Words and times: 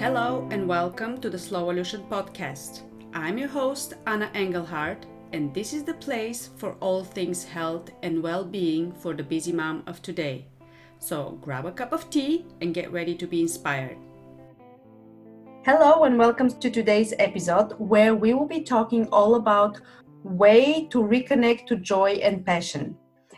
Hello 0.00 0.48
and 0.50 0.66
welcome 0.66 1.20
to 1.20 1.28
the 1.28 1.36
Slowolution 1.36 2.08
podcast. 2.08 2.84
I'm 3.12 3.36
your 3.36 3.50
host, 3.50 3.92
Anna 4.06 4.30
Engelhardt, 4.32 5.04
and 5.34 5.52
this 5.52 5.74
is 5.74 5.84
the 5.84 5.92
place 5.92 6.48
for 6.56 6.72
all 6.80 7.04
things 7.04 7.44
health 7.44 7.90
and 8.02 8.22
well 8.22 8.42
being 8.42 8.92
for 8.92 9.12
the 9.12 9.22
busy 9.22 9.52
mom 9.52 9.82
of 9.86 10.00
today. 10.00 10.46
So 11.00 11.38
grab 11.42 11.66
a 11.66 11.70
cup 11.70 11.92
of 11.92 12.08
tea 12.08 12.46
and 12.62 12.72
get 12.72 12.90
ready 12.90 13.14
to 13.14 13.26
be 13.26 13.42
inspired. 13.42 13.98
Hello 15.66 16.04
and 16.04 16.18
welcome 16.18 16.48
to 16.48 16.70
today's 16.70 17.12
episode 17.18 17.74
where 17.76 18.14
we 18.14 18.32
will 18.32 18.48
be 18.48 18.62
talking 18.62 19.06
all 19.08 19.34
about 19.34 19.82
way 20.24 20.88
to 20.92 21.02
reconnect 21.02 21.66
to 21.66 21.76
joy 21.76 22.12
and 22.22 22.46
passion. 22.46 22.96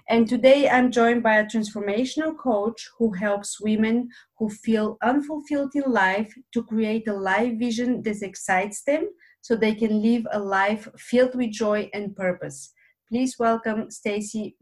And 0.09 0.29
today 0.29 0.69
I'm 0.69 0.91
joined 0.91 1.23
by 1.23 1.37
a 1.37 1.45
transformational 1.47 2.37
coach 2.37 2.89
who 2.99 3.13
helps 3.13 3.61
women 3.61 4.09
who 4.39 4.51
feel 4.51 4.99
unfulfilled 5.03 5.73
in 5.75 5.91
life 5.91 6.35
to 6.53 6.63
create 6.65 7.07
a 7.09 7.15
life 7.15 7.59
vision 7.59 8.03
that 8.03 8.23
excites 8.23 8.83
them 8.83 9.09
so 9.41 9.55
they 9.55 9.75
can 9.75 10.03
live 10.03 10.27
a 10.33 10.39
life 10.39 10.89
filled 10.99 11.35
with 11.35 11.53
joy 11.53 11.89
and 11.95 12.17
purpose. 12.17 12.73
Please 13.09 13.37
welcome 13.39 13.91
Stacey 13.91 14.57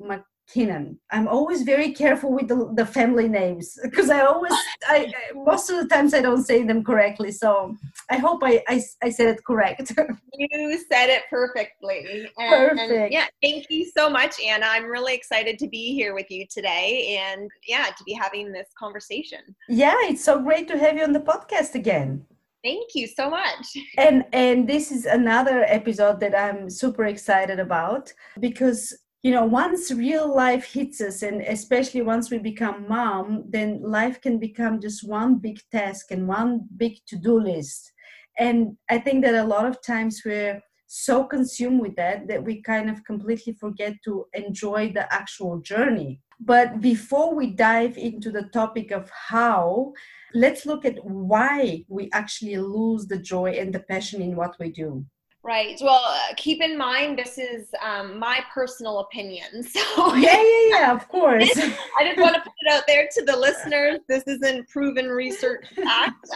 MacKinnon. 0.50 0.98
I'm 1.10 1.28
always 1.28 1.62
very 1.62 1.92
careful 1.92 2.32
with 2.32 2.48
the, 2.48 2.72
the 2.74 2.86
family 2.86 3.28
names 3.28 3.78
because 3.82 4.10
I 4.10 4.20
always, 4.20 4.52
I 4.84 5.12
most 5.34 5.70
of 5.70 5.76
the 5.76 5.88
times 5.92 6.14
I 6.14 6.20
don't 6.20 6.44
say 6.44 6.62
them 6.62 6.84
correctly. 6.84 7.30
So 7.30 7.76
I 8.10 8.16
hope 8.16 8.42
I, 8.42 8.62
I, 8.68 8.82
I 9.02 9.10
said 9.10 9.28
it 9.28 9.44
correct. 9.44 9.92
you 10.34 10.78
said 10.90 11.08
it 11.10 11.24
perfectly. 11.30 12.28
And, 12.38 12.50
Perfect. 12.50 12.92
And 12.92 13.12
yeah, 13.12 13.26
thank 13.42 13.66
you 13.70 13.90
so 13.96 14.10
much, 14.10 14.40
Anna. 14.40 14.66
I'm 14.68 14.86
really 14.86 15.14
excited 15.14 15.58
to 15.58 15.68
be 15.68 15.94
here 15.94 16.14
with 16.14 16.30
you 16.30 16.46
today 16.50 17.18
and 17.20 17.50
yeah, 17.66 17.86
to 17.96 18.04
be 18.04 18.12
having 18.12 18.52
this 18.52 18.68
conversation. 18.78 19.40
Yeah, 19.68 19.96
it's 20.02 20.24
so 20.24 20.40
great 20.42 20.68
to 20.68 20.78
have 20.78 20.96
you 20.96 21.04
on 21.04 21.12
the 21.12 21.20
podcast 21.20 21.74
again. 21.74 22.24
Thank 22.62 22.94
you 22.94 23.06
so 23.06 23.30
much. 23.30 23.66
And 23.96 24.24
and 24.34 24.68
this 24.68 24.92
is 24.92 25.06
another 25.06 25.64
episode 25.66 26.20
that 26.20 26.38
I'm 26.38 26.68
super 26.68 27.06
excited 27.06 27.58
about 27.58 28.12
because 28.38 28.94
you 29.22 29.30
know 29.30 29.44
once 29.44 29.90
real 29.90 30.34
life 30.34 30.64
hits 30.64 31.00
us 31.00 31.22
and 31.22 31.42
especially 31.42 32.00
once 32.00 32.30
we 32.30 32.38
become 32.38 32.86
mom 32.88 33.44
then 33.48 33.80
life 33.82 34.20
can 34.20 34.38
become 34.38 34.80
just 34.80 35.06
one 35.06 35.36
big 35.36 35.60
task 35.70 36.10
and 36.10 36.26
one 36.26 36.66
big 36.76 36.96
to-do 37.06 37.38
list. 37.38 37.92
And 38.38 38.76
i 38.88 38.98
think 38.98 39.24
that 39.24 39.34
a 39.34 39.44
lot 39.44 39.66
of 39.66 39.82
times 39.82 40.22
we're 40.24 40.62
so 40.86 41.24
consumed 41.24 41.80
with 41.80 41.94
that 41.96 42.26
that 42.28 42.42
we 42.42 42.62
kind 42.62 42.90
of 42.90 43.04
completely 43.04 43.52
forget 43.52 43.94
to 44.04 44.26
enjoy 44.34 44.90
the 44.92 45.12
actual 45.12 45.60
journey. 45.60 46.20
But 46.40 46.80
before 46.80 47.32
we 47.34 47.48
dive 47.48 47.96
into 47.96 48.32
the 48.32 48.44
topic 48.44 48.90
of 48.90 49.08
how 49.10 49.92
let's 50.34 50.64
look 50.66 50.84
at 50.84 51.04
why 51.04 51.84
we 51.88 52.08
actually 52.12 52.56
lose 52.56 53.06
the 53.06 53.18
joy 53.18 53.50
and 53.50 53.72
the 53.72 53.80
passion 53.80 54.22
in 54.22 54.34
what 54.34 54.56
we 54.58 54.70
do 54.72 55.04
Right. 55.42 55.78
Well, 55.80 56.02
uh, 56.04 56.34
keep 56.36 56.60
in 56.60 56.76
mind 56.76 57.18
this 57.18 57.38
is 57.38 57.68
um, 57.82 58.18
my 58.18 58.44
personal 58.52 59.00
opinion. 59.00 59.64
So 59.70 60.14
yeah, 60.16 60.42
yeah, 60.42 60.68
yeah. 60.68 60.92
Of 60.94 61.08
course. 61.08 61.50
I 61.98 62.04
just 62.04 62.18
want 62.18 62.34
to 62.34 62.40
put 62.42 62.52
it 62.60 62.72
out 62.72 62.82
there 62.86 63.08
to 63.10 63.24
the 63.24 63.36
listeners. 63.36 64.00
This 64.08 64.24
isn't 64.26 64.68
proven 64.68 65.06
research 65.06 65.64
fact, 65.74 66.28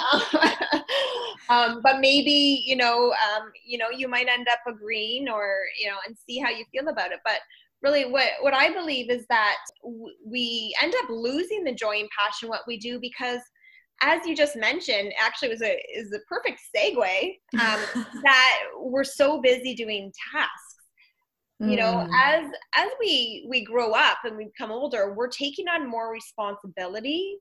um, 1.51 1.81
but 1.83 2.01
maybe 2.01 2.63
you 2.65 2.77
know, 2.77 3.13
um, 3.13 3.51
you 3.67 3.77
know, 3.77 3.91
you 3.91 4.09
might 4.09 4.29
end 4.29 4.47
up 4.49 4.61
agreeing, 4.67 5.29
or 5.29 5.65
you 5.81 5.89
know, 5.89 5.97
and 6.07 6.17
see 6.17 6.39
how 6.39 6.51
you 6.51 6.65
feel 6.73 6.89
about 6.89 7.13
it. 7.13 7.21
But 7.25 7.41
really, 7.83 8.07
what 8.07 8.29
what 8.41 8.55
I 8.55 8.73
believe 8.73 9.11
is 9.11 9.27
that 9.29 9.57
w- 9.83 10.14
we 10.25 10.75
end 10.81 10.95
up 11.03 11.11
losing 11.11 11.64
the 11.64 11.75
joy 11.75 11.98
and 11.98 12.09
passion 12.19 12.48
what 12.48 12.63
we 12.67 12.79
do 12.79 12.98
because 13.01 13.41
as 14.05 14.27
you 14.27 14.37
just 14.37 14.55
mentioned, 14.55 15.13
actually 15.19 15.48
was 15.48 15.63
a 15.63 15.81
is 15.95 16.13
a 16.13 16.19
perfect 16.29 16.61
segue 16.77 17.39
um, 17.55 18.07
that 18.23 18.59
we're 18.79 19.03
so 19.03 19.41
busy 19.41 19.75
doing 19.75 20.13
tasks. 20.33 20.75
You 21.61 21.77
know, 21.77 22.07
mm. 22.07 22.11
as 22.23 22.51
as 22.77 22.91
we 23.01 23.47
we 23.48 23.64
grow 23.64 23.93
up 23.93 24.19
and 24.25 24.37
we 24.37 24.47
become 24.47 24.70
older, 24.70 25.14
we're 25.14 25.29
taking 25.29 25.67
on 25.69 25.89
more 25.89 26.13
responsibility, 26.13 27.37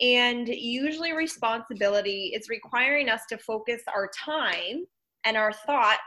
and 0.00 0.48
usually 0.48 1.12
responsibility 1.12 2.32
is 2.34 2.48
requiring 2.48 3.10
us 3.10 3.22
to 3.28 3.36
focus 3.36 3.82
our 3.94 4.08
time 4.24 4.86
and 5.24 5.36
our 5.36 5.52
thoughts 5.52 5.98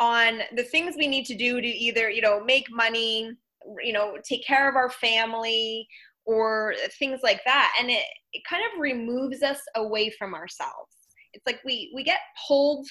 on 0.00 0.40
the 0.56 0.62
things 0.62 0.94
we 0.98 1.06
need 1.06 1.26
to 1.26 1.36
do 1.36 1.60
to 1.60 1.68
either 1.68 2.10
you 2.10 2.22
know 2.22 2.42
make 2.42 2.66
money, 2.70 3.30
you 3.80 3.92
know, 3.92 4.16
take 4.24 4.44
care 4.44 4.68
of 4.68 4.74
our 4.74 4.90
family 4.90 5.86
or 6.24 6.74
things 6.98 7.20
like 7.22 7.40
that 7.44 7.74
and 7.80 7.90
it, 7.90 8.04
it 8.32 8.42
kind 8.48 8.62
of 8.62 8.80
removes 8.80 9.42
us 9.42 9.60
away 9.76 10.10
from 10.10 10.34
ourselves. 10.34 10.94
It's 11.32 11.46
like 11.46 11.60
we 11.64 11.92
we 11.94 12.04
get 12.04 12.20
pulled 12.46 12.86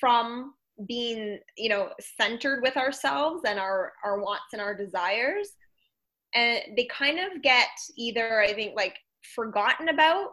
from 0.00 0.54
being 0.86 1.38
you 1.56 1.68
know 1.68 1.90
centered 2.18 2.62
with 2.62 2.76
ourselves 2.76 3.42
and 3.46 3.58
our 3.58 3.92
our 4.04 4.20
wants 4.20 4.52
and 4.52 4.60
our 4.60 4.74
desires. 4.74 5.50
And 6.34 6.60
they 6.76 6.86
kind 6.86 7.18
of 7.18 7.42
get 7.42 7.68
either 7.98 8.40
i 8.40 8.54
think 8.54 8.74
like 8.74 8.96
forgotten 9.34 9.90
about 9.90 10.30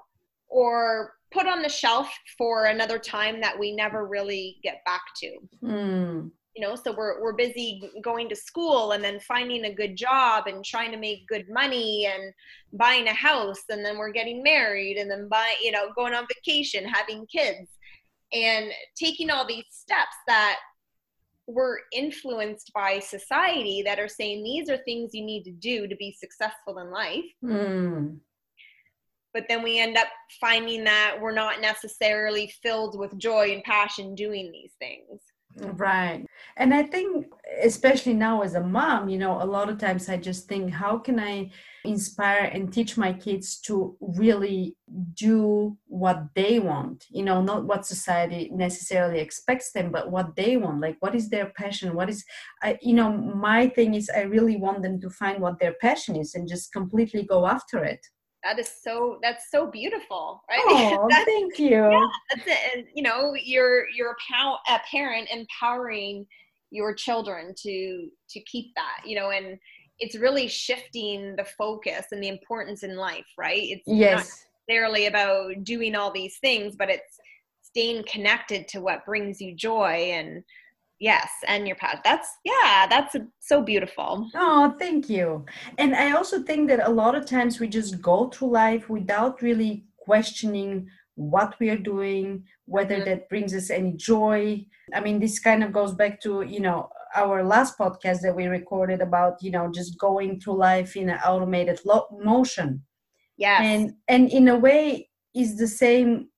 or 0.48 1.14
put 1.32 1.46
on 1.46 1.62
the 1.62 1.70
shelf 1.70 2.10
for 2.38 2.66
another 2.66 2.98
time 2.98 3.42
that 3.42 3.60
we 3.60 3.76
never 3.76 4.08
really 4.08 4.58
get 4.64 4.82
back 4.86 5.02
to. 5.18 5.38
Mm 5.64 6.32
you 6.60 6.68
know 6.68 6.76
so 6.76 6.92
we're 6.92 7.22
we're 7.22 7.34
busy 7.34 7.82
going 8.04 8.28
to 8.28 8.36
school 8.36 8.92
and 8.92 9.02
then 9.02 9.18
finding 9.22 9.64
a 9.64 9.74
good 9.74 9.96
job 9.96 10.48
and 10.48 10.66
trying 10.66 10.92
to 10.92 10.98
make 10.98 11.26
good 11.28 11.46
money 11.50 12.06
and 12.06 12.34
buying 12.74 13.08
a 13.08 13.14
house 13.14 13.64
and 13.70 13.84
then 13.86 13.98
we're 13.98 14.12
getting 14.12 14.44
married 14.44 14.98
and 14.98 15.10
then 15.10 15.30
buy 15.30 15.56
you 15.64 15.72
know 15.72 15.88
going 15.96 16.14
on 16.14 16.28
vacation 16.36 16.84
having 16.84 17.26
kids 17.28 17.70
and 18.34 18.72
taking 18.94 19.30
all 19.30 19.48
these 19.48 19.64
steps 19.70 20.16
that 20.28 20.58
we're 21.48 21.78
influenced 21.94 22.72
by 22.76 23.00
society 23.00 23.82
that 23.82 23.98
are 23.98 24.10
saying 24.10 24.44
these 24.44 24.70
are 24.70 24.78
things 24.80 25.12
you 25.14 25.24
need 25.24 25.44
to 25.44 25.52
do 25.52 25.88
to 25.88 25.96
be 25.96 26.12
successful 26.12 26.80
in 26.80 26.92
life 26.92 27.24
mm. 27.42 28.18
but 29.34 29.46
then 29.48 29.64
we 29.64 29.80
end 29.80 29.96
up 29.96 30.08
finding 30.42 30.84
that 30.84 31.16
we're 31.22 31.32
not 31.32 31.62
necessarily 31.62 32.52
filled 32.62 33.00
with 33.00 33.18
joy 33.18 33.54
and 33.54 33.64
passion 33.64 34.14
doing 34.14 34.52
these 34.52 34.74
things 34.78 35.22
Right. 35.58 36.26
And 36.58 36.74
I 36.74 36.84
think, 36.84 37.28
especially 37.64 38.14
now 38.14 38.44
as 38.44 38.54
a 38.54 38.62
mom, 38.62 39.10
you 39.10 39.18
know, 39.18 39.42
a 39.42 39.44
lot 39.44 39.68
of 39.68 39.78
times 39.78 40.08
I 40.08 40.16
just 40.16 40.48
think, 40.48 40.72
how 40.72 41.00
can 41.00 41.20
I 41.20 41.50
inspire 41.84 42.44
and 42.54 42.72
teach 42.72 42.98
my 42.98 43.12
kids 43.12 43.60
to 43.62 43.98
really 44.00 44.78
do 45.16 45.78
what 45.88 46.28
they 46.36 46.60
want? 46.60 47.08
You 47.10 47.24
know, 47.24 47.42
not 47.42 47.66
what 47.66 47.86
society 47.86 48.50
necessarily 48.54 49.20
expects 49.20 49.72
them, 49.72 49.92
but 49.92 50.12
what 50.12 50.36
they 50.36 50.56
want. 50.56 50.82
Like, 50.82 50.98
what 51.00 51.16
is 51.16 51.30
their 51.30 51.48
passion? 51.58 51.96
What 51.96 52.10
is, 52.10 52.24
I, 52.62 52.78
you 52.82 52.94
know, 52.94 53.12
my 53.12 53.68
thing 53.70 53.96
is, 53.96 54.10
I 54.16 54.22
really 54.22 54.56
want 54.56 54.84
them 54.84 55.02
to 55.02 55.10
find 55.10 55.42
what 55.42 55.60
their 55.60 55.74
passion 55.82 56.16
is 56.16 56.36
and 56.36 56.48
just 56.48 56.72
completely 56.72 57.24
go 57.24 57.48
after 57.48 57.84
it 57.84 58.06
that 58.44 58.60
is 58.60 58.70
so 58.84 59.20
that's 59.22 59.52
so 59.52 59.70
beautiful 59.70 60.44
right? 60.50 60.62
Oh 60.68 61.08
thank 61.26 61.60
you. 61.60 61.70
Yeah, 61.70 62.08
that's 62.30 62.48
it 62.48 62.58
and 62.76 62.86
you 62.94 63.04
know 63.04 63.34
you're 63.36 63.86
you're 63.90 64.12
a, 64.12 64.74
a 64.74 64.82
parent 64.90 65.30
empowering 65.32 66.26
your 66.72 66.94
children 66.94 67.54
to 67.64 68.10
to 68.30 68.40
keep 68.42 68.74
that 68.76 69.08
you 69.08 69.16
know 69.16 69.32
and 69.32 69.58
it's 70.00 70.16
really 70.16 70.48
shifting 70.48 71.36
the 71.36 71.46
focus 71.58 72.06
and 72.12 72.24
the 72.24 72.30
importance 72.30 72.84
in 72.84 72.96
life 72.96 73.26
right? 73.38 73.62
It's 73.62 73.84
yes. 73.86 74.18
not 74.18 74.28
necessarily 74.70 75.08
about 75.08 75.64
doing 75.64 75.96
all 75.96 76.12
these 76.12 76.38
things 76.40 76.76
but 76.76 76.90
it's 76.90 77.20
staying 77.62 78.04
connected 78.08 78.68
to 78.70 78.80
what 78.80 79.06
brings 79.06 79.40
you 79.42 79.56
joy 79.56 80.12
and 80.14 80.44
yes 81.00 81.30
and 81.48 81.68
your 81.68 81.76
path 81.76 82.00
that's 82.04 82.30
yeah 82.44 82.86
that's 82.90 83.16
so 83.40 83.62
beautiful. 83.62 84.30
Oh 84.36 84.76
thank 84.78 85.10
you. 85.10 85.46
And 85.78 85.96
i 85.96 86.12
also 86.12 86.42
think 86.42 86.70
that 86.70 86.88
a 86.88 86.92
lot 86.92 87.16
of 87.16 87.26
times 87.26 87.60
we 87.60 87.68
just 87.68 88.02
go 88.02 88.30
through 88.30 88.52
life 88.52 88.90
without 88.90 89.42
really 89.42 89.86
questioning 89.98 90.88
what 91.16 91.56
we 91.60 91.70
are 91.70 91.78
doing 91.78 92.44
whether 92.66 92.96
mm-hmm. 92.96 93.06
that 93.06 93.30
brings 93.30 93.54
us 93.54 93.70
any 93.70 93.94
joy. 93.94 94.66
I 94.94 95.00
mean 95.00 95.20
this 95.20 95.40
kind 95.40 95.64
of 95.64 95.74
goes 95.74 95.94
back 95.94 96.22
to 96.22 96.42
you 96.42 96.60
know 96.60 96.90
our 97.16 97.44
last 97.44 97.78
podcast 97.78 98.22
that 98.22 98.36
we 98.36 98.46
recorded 98.46 99.02
about 99.02 99.42
you 99.42 99.52
know 99.52 99.72
just 99.74 99.98
going 99.98 100.40
through 100.40 100.58
life 100.58 100.96
in 100.96 101.10
an 101.10 101.20
automated 101.26 101.80
lo- 101.86 102.08
motion. 102.22 102.84
Yeah 103.38 103.62
and 103.62 103.94
and 104.08 104.30
in 104.30 104.48
a 104.50 104.58
way 104.58 105.10
is 105.34 105.58
the 105.58 105.68
same 105.68 106.30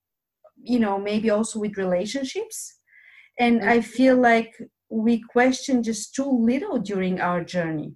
you 0.64 0.80
know 0.80 1.00
maybe 1.00 1.30
also 1.30 1.60
with 1.60 1.78
relationships 1.78 2.81
and 3.42 3.64
i 3.64 3.82
feel 3.82 4.16
like 4.16 4.54
we 4.90 5.22
question 5.36 5.84
just 5.84 6.16
too 6.16 6.32
little 6.52 6.78
during 6.78 7.20
our 7.20 7.44
journey 7.44 7.94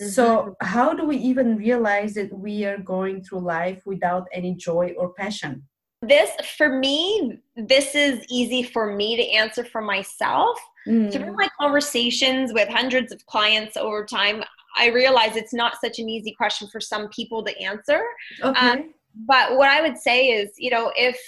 mm-hmm. 0.00 0.08
so 0.08 0.54
how 0.60 0.92
do 0.92 1.06
we 1.06 1.16
even 1.16 1.56
realize 1.56 2.14
that 2.14 2.32
we 2.36 2.64
are 2.64 2.78
going 2.78 3.22
through 3.22 3.40
life 3.40 3.80
without 3.86 4.26
any 4.32 4.54
joy 4.54 4.92
or 4.98 5.14
passion 5.14 5.62
this 6.02 6.30
for 6.58 6.68
me 6.68 7.38
this 7.56 7.94
is 7.94 8.24
easy 8.28 8.62
for 8.62 8.94
me 8.94 9.16
to 9.16 9.26
answer 9.30 9.64
for 9.64 9.80
myself 9.80 10.58
mm. 10.86 11.10
through 11.10 11.32
my 11.34 11.48
conversations 11.58 12.52
with 12.52 12.68
hundreds 12.68 13.10
of 13.12 13.24
clients 13.26 13.76
over 13.76 14.04
time 14.04 14.42
i 14.76 14.88
realize 14.88 15.36
it's 15.36 15.54
not 15.54 15.80
such 15.80 15.98
an 15.98 16.08
easy 16.08 16.32
question 16.32 16.68
for 16.70 16.80
some 16.80 17.08
people 17.08 17.42
to 17.42 17.56
answer 17.58 18.02
okay. 18.42 18.68
Um, 18.68 18.94
but 19.26 19.56
what 19.56 19.70
i 19.70 19.80
would 19.80 19.96
say 19.96 20.28
is 20.28 20.50
you 20.58 20.70
know 20.70 20.92
if 20.96 21.18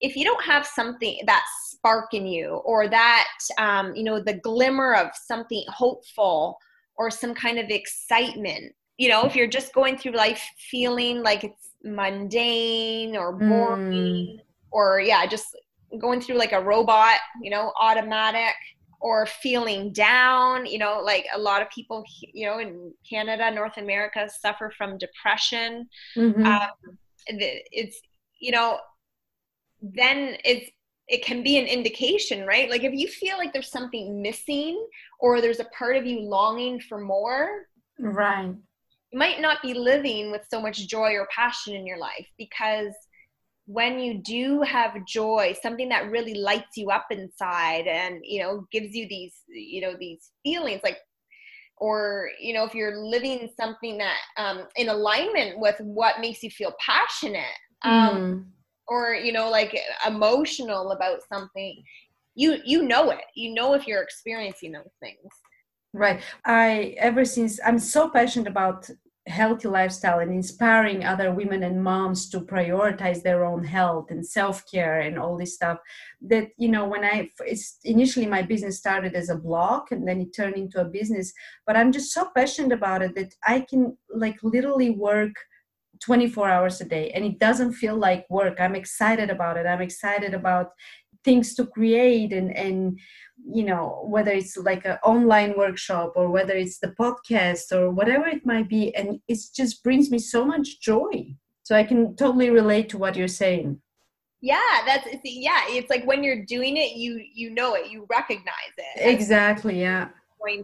if 0.00 0.16
you 0.16 0.24
don't 0.24 0.44
have 0.44 0.66
something 0.66 1.20
that 1.26 1.44
spark 1.86 2.14
in 2.14 2.26
you 2.26 2.60
or 2.64 2.88
that 2.88 3.28
um, 3.58 3.94
you 3.94 4.02
know 4.02 4.20
the 4.20 4.34
glimmer 4.34 4.94
of 4.94 5.08
something 5.14 5.62
hopeful 5.68 6.58
or 6.96 7.10
some 7.10 7.34
kind 7.34 7.58
of 7.58 7.70
excitement 7.70 8.74
you 8.96 9.08
know 9.08 9.24
if 9.24 9.36
you're 9.36 9.46
just 9.46 9.72
going 9.72 9.96
through 9.96 10.12
life 10.12 10.42
feeling 10.70 11.22
like 11.22 11.44
it's 11.44 11.70
mundane 11.84 13.16
or 13.16 13.32
boring 13.32 13.92
mm. 13.92 14.40
or 14.72 15.00
yeah 15.00 15.24
just 15.26 15.56
going 16.00 16.20
through 16.20 16.36
like 16.36 16.52
a 16.52 16.60
robot 16.60 17.18
you 17.40 17.50
know 17.50 17.72
automatic 17.80 18.54
or 19.00 19.26
feeling 19.26 19.92
down 19.92 20.66
you 20.66 20.78
know 20.78 21.00
like 21.04 21.26
a 21.34 21.38
lot 21.38 21.62
of 21.62 21.70
people 21.70 22.02
you 22.34 22.46
know 22.46 22.58
in 22.58 22.92
canada 23.08 23.48
north 23.50 23.76
america 23.76 24.28
suffer 24.40 24.72
from 24.76 24.98
depression 24.98 25.86
mm-hmm. 26.16 26.44
um, 26.44 26.68
it's 27.28 28.00
you 28.40 28.50
know 28.50 28.78
then 29.80 30.36
it's 30.44 30.70
it 31.08 31.24
can 31.24 31.42
be 31.42 31.58
an 31.58 31.66
indication 31.66 32.46
right 32.46 32.70
like 32.70 32.84
if 32.84 32.92
you 32.92 33.06
feel 33.08 33.38
like 33.38 33.52
there's 33.52 33.70
something 33.70 34.20
missing 34.20 34.84
or 35.20 35.40
there's 35.40 35.60
a 35.60 35.66
part 35.76 35.96
of 35.96 36.06
you 36.06 36.20
longing 36.20 36.80
for 36.80 36.98
more 36.98 37.66
right 37.98 38.54
you 39.12 39.18
might 39.18 39.40
not 39.40 39.62
be 39.62 39.72
living 39.72 40.30
with 40.30 40.42
so 40.50 40.60
much 40.60 40.88
joy 40.88 41.12
or 41.12 41.28
passion 41.34 41.74
in 41.74 41.86
your 41.86 41.98
life 41.98 42.26
because 42.38 42.92
when 43.66 43.98
you 43.98 44.22
do 44.22 44.62
have 44.62 45.04
joy 45.06 45.54
something 45.60 45.88
that 45.88 46.10
really 46.10 46.34
lights 46.34 46.76
you 46.76 46.90
up 46.90 47.06
inside 47.10 47.86
and 47.86 48.20
you 48.22 48.40
know 48.40 48.66
gives 48.70 48.94
you 48.94 49.08
these 49.08 49.34
you 49.48 49.80
know 49.80 49.94
these 49.98 50.30
feelings 50.44 50.80
like 50.84 50.98
or 51.78 52.30
you 52.40 52.54
know 52.54 52.64
if 52.64 52.74
you're 52.74 52.96
living 52.96 53.50
something 53.58 53.98
that 53.98 54.16
um, 54.38 54.64
in 54.76 54.88
alignment 54.88 55.58
with 55.58 55.76
what 55.80 56.20
makes 56.20 56.42
you 56.42 56.50
feel 56.50 56.72
passionate 56.80 57.44
um, 57.82 58.16
mm. 58.16 58.44
Or 58.88 59.14
you 59.14 59.32
know 59.32 59.50
like 59.50 59.76
emotional 60.06 60.92
about 60.92 61.20
something 61.32 61.82
you 62.36 62.58
you 62.64 62.82
know 62.82 63.10
it. 63.10 63.24
You 63.34 63.54
know 63.54 63.74
if 63.74 63.86
you're 63.86 64.02
experiencing 64.02 64.72
those 64.72 64.92
things. 65.00 65.32
Right. 65.92 66.20
I 66.44 66.94
ever 66.98 67.24
since 67.24 67.58
i'm 67.64 67.78
so 67.78 68.10
passionate 68.10 68.48
about 68.48 68.88
healthy 69.26 69.66
lifestyle 69.66 70.20
and 70.20 70.30
inspiring 70.30 71.04
other 71.04 71.32
women 71.32 71.64
and 71.64 71.82
moms 71.82 72.28
to 72.30 72.40
prioritize 72.40 73.22
their 73.22 73.44
own 73.44 73.64
health 73.64 74.10
and 74.10 74.24
self-care 74.24 75.00
and 75.00 75.18
all 75.18 75.36
this 75.36 75.54
stuff 75.54 75.78
that 76.20 76.48
you 76.58 76.68
know 76.68 76.86
when 76.86 77.04
i 77.04 77.28
it's 77.40 77.78
initially 77.82 78.26
my 78.26 78.40
business 78.40 78.78
started 78.78 79.14
as 79.14 79.28
a 79.28 79.34
blog 79.34 79.82
and 79.90 80.06
then 80.06 80.20
it 80.20 80.32
turned 80.32 80.54
into 80.54 80.80
a 80.80 80.84
business 80.84 81.32
but 81.66 81.76
i'm 81.76 81.90
just 81.90 82.12
so 82.12 82.28
passionate 82.36 82.70
about 82.70 83.02
it 83.02 83.16
that 83.16 83.34
i 83.44 83.58
can 83.68 83.96
like 84.14 84.38
literally 84.44 84.90
work 84.90 85.34
24 86.00 86.48
hours 86.48 86.80
a 86.80 86.84
day 86.84 87.10
and 87.10 87.24
it 87.24 87.38
doesn't 87.38 87.72
feel 87.72 87.96
like 87.96 88.26
work. 88.30 88.60
I'm 88.60 88.74
excited 88.74 89.30
about 89.30 89.56
it. 89.56 89.66
I'm 89.66 89.82
excited 89.82 90.34
about 90.34 90.72
things 91.24 91.54
to 91.56 91.66
create 91.66 92.32
and 92.32 92.56
and 92.56 92.98
you 93.44 93.64
know 93.64 94.06
whether 94.06 94.30
it's 94.30 94.56
like 94.56 94.84
an 94.86 94.96
online 95.02 95.52
workshop 95.58 96.12
or 96.14 96.30
whether 96.30 96.54
it's 96.54 96.78
the 96.78 96.94
podcast 97.00 97.72
or 97.72 97.90
whatever 97.90 98.26
it 98.28 98.46
might 98.46 98.68
be 98.68 98.94
and 98.94 99.18
it 99.26 99.38
just 99.54 99.82
brings 99.82 100.10
me 100.10 100.18
so 100.18 100.44
much 100.44 100.80
joy. 100.80 101.34
So 101.64 101.74
i 101.74 101.82
can 101.82 102.14
totally 102.14 102.50
relate 102.50 102.88
to 102.90 102.98
what 102.98 103.16
you're 103.16 103.40
saying. 103.44 103.80
Yeah 104.40 104.72
that's 104.86 105.08
yeah 105.24 105.62
it's 105.68 105.90
like 105.90 106.06
when 106.06 106.22
you're 106.22 106.44
doing 106.44 106.76
it 106.76 106.96
you 106.96 107.20
you 107.34 107.50
know 107.50 107.74
it 107.74 107.90
you 107.90 108.06
recognize 108.08 108.74
it. 108.78 109.00
Exactly 109.14 109.80
yeah 109.80 110.08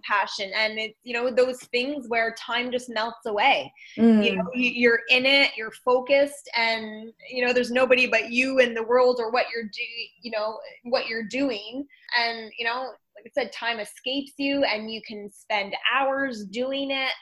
passion. 0.06 0.50
And 0.54 0.78
it's 0.78 0.98
you 1.02 1.12
know 1.12 1.30
those 1.30 1.58
things 1.64 2.06
where 2.08 2.34
time 2.38 2.70
just 2.70 2.88
melts 2.90 3.26
away. 3.26 3.72
Mm. 3.98 4.24
you 4.24 4.36
know 4.36 4.44
you're 4.54 5.00
in 5.10 5.26
it 5.26 5.50
you're 5.56 5.72
focused 5.84 6.48
and 6.56 7.12
you 7.28 7.44
know 7.44 7.52
there's 7.52 7.70
nobody 7.70 8.06
but 8.06 8.30
you 8.30 8.58
in 8.58 8.74
the 8.74 8.82
world 8.82 9.18
or 9.20 9.30
what 9.30 9.46
you're 9.52 9.64
doing 9.64 10.08
you 10.22 10.30
know 10.30 10.58
what 10.84 11.06
you're 11.08 11.24
doing. 11.24 11.86
And 12.18 12.52
you 12.58 12.64
know 12.64 12.92
like 13.16 13.26
i 13.26 13.30
said 13.34 13.52
time 13.52 13.78
escapes 13.78 14.32
you 14.38 14.64
and 14.64 14.90
you 14.90 15.00
can 15.06 15.30
spend 15.30 15.74
hours 15.92 16.44
doing 16.44 16.90
it 16.90 17.12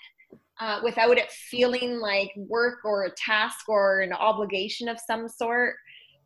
uh, 0.60 0.80
without 0.84 1.16
it 1.16 1.30
feeling 1.30 1.98
like 1.98 2.30
work 2.36 2.78
or 2.84 3.04
a 3.04 3.10
task 3.12 3.68
or 3.68 4.00
an 4.00 4.12
obligation 4.12 4.88
of 4.88 5.00
some 5.00 5.26
sort. 5.26 5.74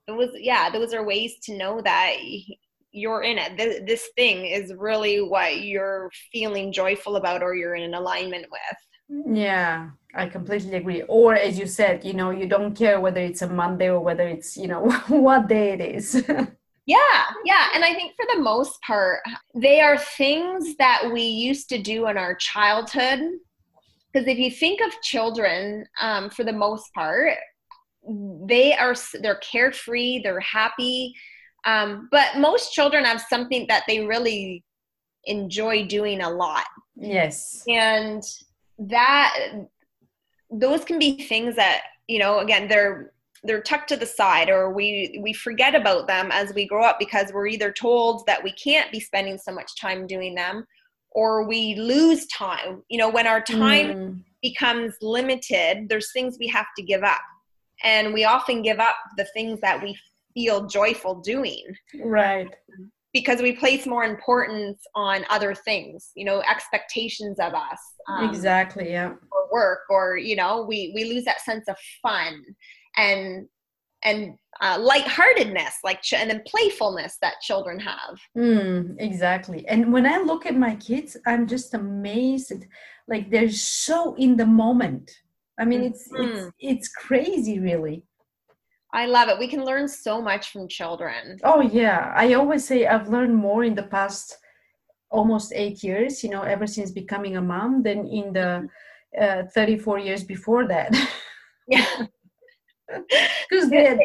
It 0.06 0.12
was 0.12 0.30
yeah 0.34 0.68
those 0.68 0.92
are 0.92 1.04
ways 1.04 1.36
to 1.44 1.56
know 1.56 1.80
that 1.82 2.16
you're 2.94 3.22
in 3.22 3.38
it. 3.38 3.56
This, 3.56 3.80
this 3.86 4.08
thing 4.16 4.46
is 4.46 4.72
really 4.76 5.20
what 5.20 5.62
you're 5.62 6.10
feeling 6.32 6.72
joyful 6.72 7.16
about 7.16 7.42
or 7.42 7.54
you're 7.54 7.74
in 7.74 7.82
an 7.82 7.94
alignment 7.94 8.46
with. 8.50 9.36
Yeah, 9.36 9.90
I 10.14 10.28
completely 10.28 10.76
agree. 10.76 11.02
Or 11.02 11.34
as 11.34 11.58
you 11.58 11.66
said, 11.66 12.04
you 12.04 12.14
know, 12.14 12.30
you 12.30 12.48
don't 12.48 12.74
care 12.74 13.00
whether 13.00 13.20
it's 13.20 13.42
a 13.42 13.48
Monday 13.48 13.90
or 13.90 14.00
whether 14.00 14.26
it's, 14.26 14.56
you 14.56 14.68
know, 14.68 14.88
what 15.08 15.48
day 15.48 15.72
it 15.72 15.80
is. 15.80 16.14
yeah, 16.86 17.24
yeah. 17.44 17.68
And 17.74 17.84
I 17.84 17.94
think 17.94 18.14
for 18.16 18.26
the 18.32 18.40
most 18.40 18.80
part, 18.82 19.20
they 19.54 19.80
are 19.80 19.98
things 19.98 20.76
that 20.76 21.10
we 21.12 21.22
used 21.22 21.68
to 21.70 21.82
do 21.82 22.06
in 22.06 22.16
our 22.16 22.36
childhood. 22.36 23.20
Because 24.12 24.28
if 24.28 24.38
you 24.38 24.52
think 24.52 24.80
of 24.80 24.92
children, 25.02 25.84
um, 26.00 26.30
for 26.30 26.44
the 26.44 26.52
most 26.52 26.94
part, 26.94 27.32
they 28.46 28.74
are 28.74 28.94
they're 29.20 29.36
carefree, 29.36 30.20
they're 30.22 30.38
happy, 30.38 31.14
um, 31.66 32.08
but 32.10 32.36
most 32.36 32.72
children 32.72 33.04
have 33.04 33.20
something 33.20 33.66
that 33.68 33.84
they 33.88 34.04
really 34.06 34.64
enjoy 35.24 35.86
doing 35.86 36.20
a 36.20 36.30
lot. 36.30 36.66
Yes. 36.96 37.62
And 37.68 38.22
that 38.78 39.34
those 40.50 40.84
can 40.84 40.98
be 40.98 41.26
things 41.26 41.56
that, 41.56 41.82
you 42.06 42.18
know, 42.18 42.38
again, 42.38 42.68
they're 42.68 43.12
they're 43.46 43.62
tucked 43.62 43.90
to 43.90 43.96
the 43.96 44.06
side 44.06 44.48
or 44.48 44.72
we 44.72 45.18
we 45.22 45.32
forget 45.32 45.74
about 45.74 46.06
them 46.06 46.30
as 46.32 46.54
we 46.54 46.66
grow 46.66 46.82
up 46.84 46.98
because 46.98 47.30
we're 47.32 47.46
either 47.46 47.70
told 47.70 48.26
that 48.26 48.42
we 48.42 48.52
can't 48.52 48.90
be 48.90 49.00
spending 49.00 49.36
so 49.36 49.52
much 49.52 49.78
time 49.78 50.06
doing 50.06 50.34
them 50.34 50.64
or 51.10 51.46
we 51.46 51.74
lose 51.76 52.26
time. 52.26 52.82
You 52.88 52.98
know, 52.98 53.08
when 53.08 53.26
our 53.26 53.40
time 53.40 53.94
mm. 53.94 54.20
becomes 54.42 54.94
limited, 55.00 55.88
there's 55.88 56.12
things 56.12 56.36
we 56.38 56.48
have 56.48 56.66
to 56.76 56.82
give 56.82 57.02
up. 57.02 57.20
And 57.82 58.14
we 58.14 58.24
often 58.24 58.62
give 58.62 58.78
up 58.78 58.96
the 59.16 59.26
things 59.34 59.60
that 59.60 59.82
we 59.82 59.96
feel 60.34 60.66
joyful 60.66 61.20
doing. 61.20 61.64
Right. 62.02 62.48
Because 63.12 63.40
we 63.40 63.52
place 63.52 63.86
more 63.86 64.04
importance 64.04 64.82
on 64.96 65.24
other 65.30 65.54
things, 65.54 66.10
you 66.16 66.24
know, 66.24 66.42
expectations 66.42 67.38
of 67.38 67.54
us. 67.54 67.78
Um, 68.08 68.28
exactly. 68.28 68.90
Yeah. 68.90 69.10
Or 69.30 69.48
work, 69.52 69.80
or 69.88 70.16
you 70.16 70.34
know, 70.34 70.66
we 70.68 70.92
we 70.94 71.04
lose 71.04 71.24
that 71.24 71.40
sense 71.40 71.68
of 71.68 71.76
fun 72.02 72.42
and 72.96 73.46
and 74.04 74.34
uh, 74.60 74.78
lightheartedness, 74.80 75.78
like 75.82 76.02
ch- 76.02 76.14
and 76.14 76.30
then 76.30 76.42
playfulness 76.46 77.16
that 77.22 77.40
children 77.40 77.80
have. 77.80 78.18
Mm, 78.36 78.96
exactly. 78.98 79.66
And 79.66 79.92
when 79.92 80.06
I 80.06 80.18
look 80.18 80.46
at 80.46 80.56
my 80.56 80.76
kids, 80.76 81.16
I'm 81.26 81.46
just 81.46 81.74
amazed. 81.74 82.66
Like 83.08 83.30
they're 83.30 83.50
so 83.50 84.14
in 84.14 84.36
the 84.36 84.46
moment. 84.46 85.10
I 85.58 85.64
mean, 85.64 85.82
it's 85.82 86.08
mm-hmm. 86.12 86.22
it's 86.36 86.52
it's 86.58 86.88
crazy, 86.88 87.58
really. 87.58 88.04
I 88.94 89.06
love 89.06 89.28
it. 89.28 89.38
We 89.40 89.48
can 89.48 89.64
learn 89.64 89.88
so 89.88 90.22
much 90.22 90.52
from 90.52 90.68
children. 90.68 91.38
Oh 91.42 91.60
yeah, 91.60 92.12
I 92.16 92.34
always 92.34 92.64
say 92.64 92.86
I've 92.86 93.08
learned 93.08 93.34
more 93.34 93.64
in 93.64 93.74
the 93.74 93.82
past 93.82 94.38
almost 95.10 95.52
eight 95.52 95.82
years. 95.82 96.22
You 96.22 96.30
know, 96.30 96.42
ever 96.42 96.66
since 96.66 96.92
becoming 96.92 97.36
a 97.36 97.42
mom, 97.42 97.82
than 97.82 98.06
in 98.06 98.32
the 98.32 98.68
uh, 99.20 99.42
34 99.52 99.98
years 99.98 100.22
before 100.22 100.68
that. 100.68 100.94
Yeah. 101.68 102.06
because 103.48 103.70
they're, 103.70 103.98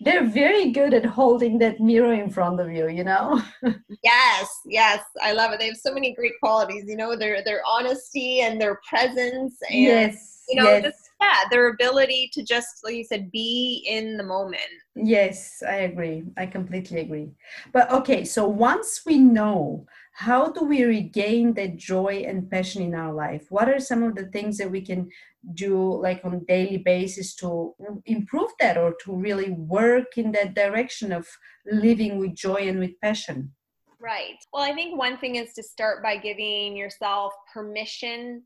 they're 0.00 0.24
very 0.26 0.70
good 0.70 0.94
at 0.94 1.04
holding 1.04 1.58
that 1.58 1.78
mirror 1.78 2.14
in 2.14 2.30
front 2.30 2.58
of 2.58 2.72
you 2.72 2.88
you 2.88 3.04
know 3.04 3.40
yes 4.02 4.48
yes 4.64 5.02
i 5.22 5.30
love 5.32 5.52
it 5.52 5.60
they 5.60 5.66
have 5.66 5.76
so 5.76 5.92
many 5.92 6.14
great 6.14 6.32
qualities 6.42 6.84
you 6.86 6.96
know 6.96 7.14
their 7.14 7.44
their 7.44 7.60
honesty 7.68 8.40
and 8.40 8.58
their 8.58 8.80
presence 8.88 9.56
and 9.68 9.78
yes 9.78 10.42
you 10.48 10.60
know 10.60 10.70
yes. 10.70 10.84
just 10.84 11.03
yeah 11.20 11.40
their 11.50 11.68
ability 11.68 12.30
to 12.32 12.42
just 12.42 12.68
like 12.84 12.94
you 12.94 13.04
said 13.04 13.30
be 13.30 13.84
in 13.88 14.16
the 14.16 14.22
moment. 14.22 14.60
Yes 14.94 15.62
i 15.66 15.76
agree. 15.90 16.24
I 16.36 16.46
completely 16.46 17.00
agree. 17.00 17.30
But 17.72 17.90
okay 17.90 18.24
so 18.24 18.46
once 18.48 19.02
we 19.06 19.18
know 19.18 19.86
how 20.12 20.52
do 20.52 20.64
we 20.64 20.84
regain 20.84 21.54
that 21.54 21.76
joy 21.76 22.24
and 22.26 22.48
passion 22.48 22.82
in 22.82 22.94
our 22.94 23.12
life? 23.12 23.46
What 23.50 23.68
are 23.68 23.80
some 23.80 24.04
of 24.04 24.14
the 24.14 24.26
things 24.26 24.58
that 24.58 24.70
we 24.70 24.80
can 24.80 25.10
do 25.54 26.00
like 26.00 26.24
on 26.24 26.44
daily 26.46 26.78
basis 26.78 27.34
to 27.36 27.74
improve 28.06 28.50
that 28.60 28.78
or 28.78 28.94
to 29.04 29.12
really 29.12 29.50
work 29.50 30.16
in 30.16 30.30
that 30.32 30.54
direction 30.54 31.10
of 31.10 31.26
living 31.66 32.18
with 32.18 32.36
joy 32.36 32.68
and 32.68 32.78
with 32.78 33.00
passion? 33.00 33.52
Right. 34.00 34.36
Well 34.52 34.62
i 34.62 34.72
think 34.72 34.98
one 34.98 35.18
thing 35.18 35.36
is 35.36 35.52
to 35.54 35.62
start 35.62 36.02
by 36.02 36.16
giving 36.16 36.76
yourself 36.76 37.32
permission 37.52 38.42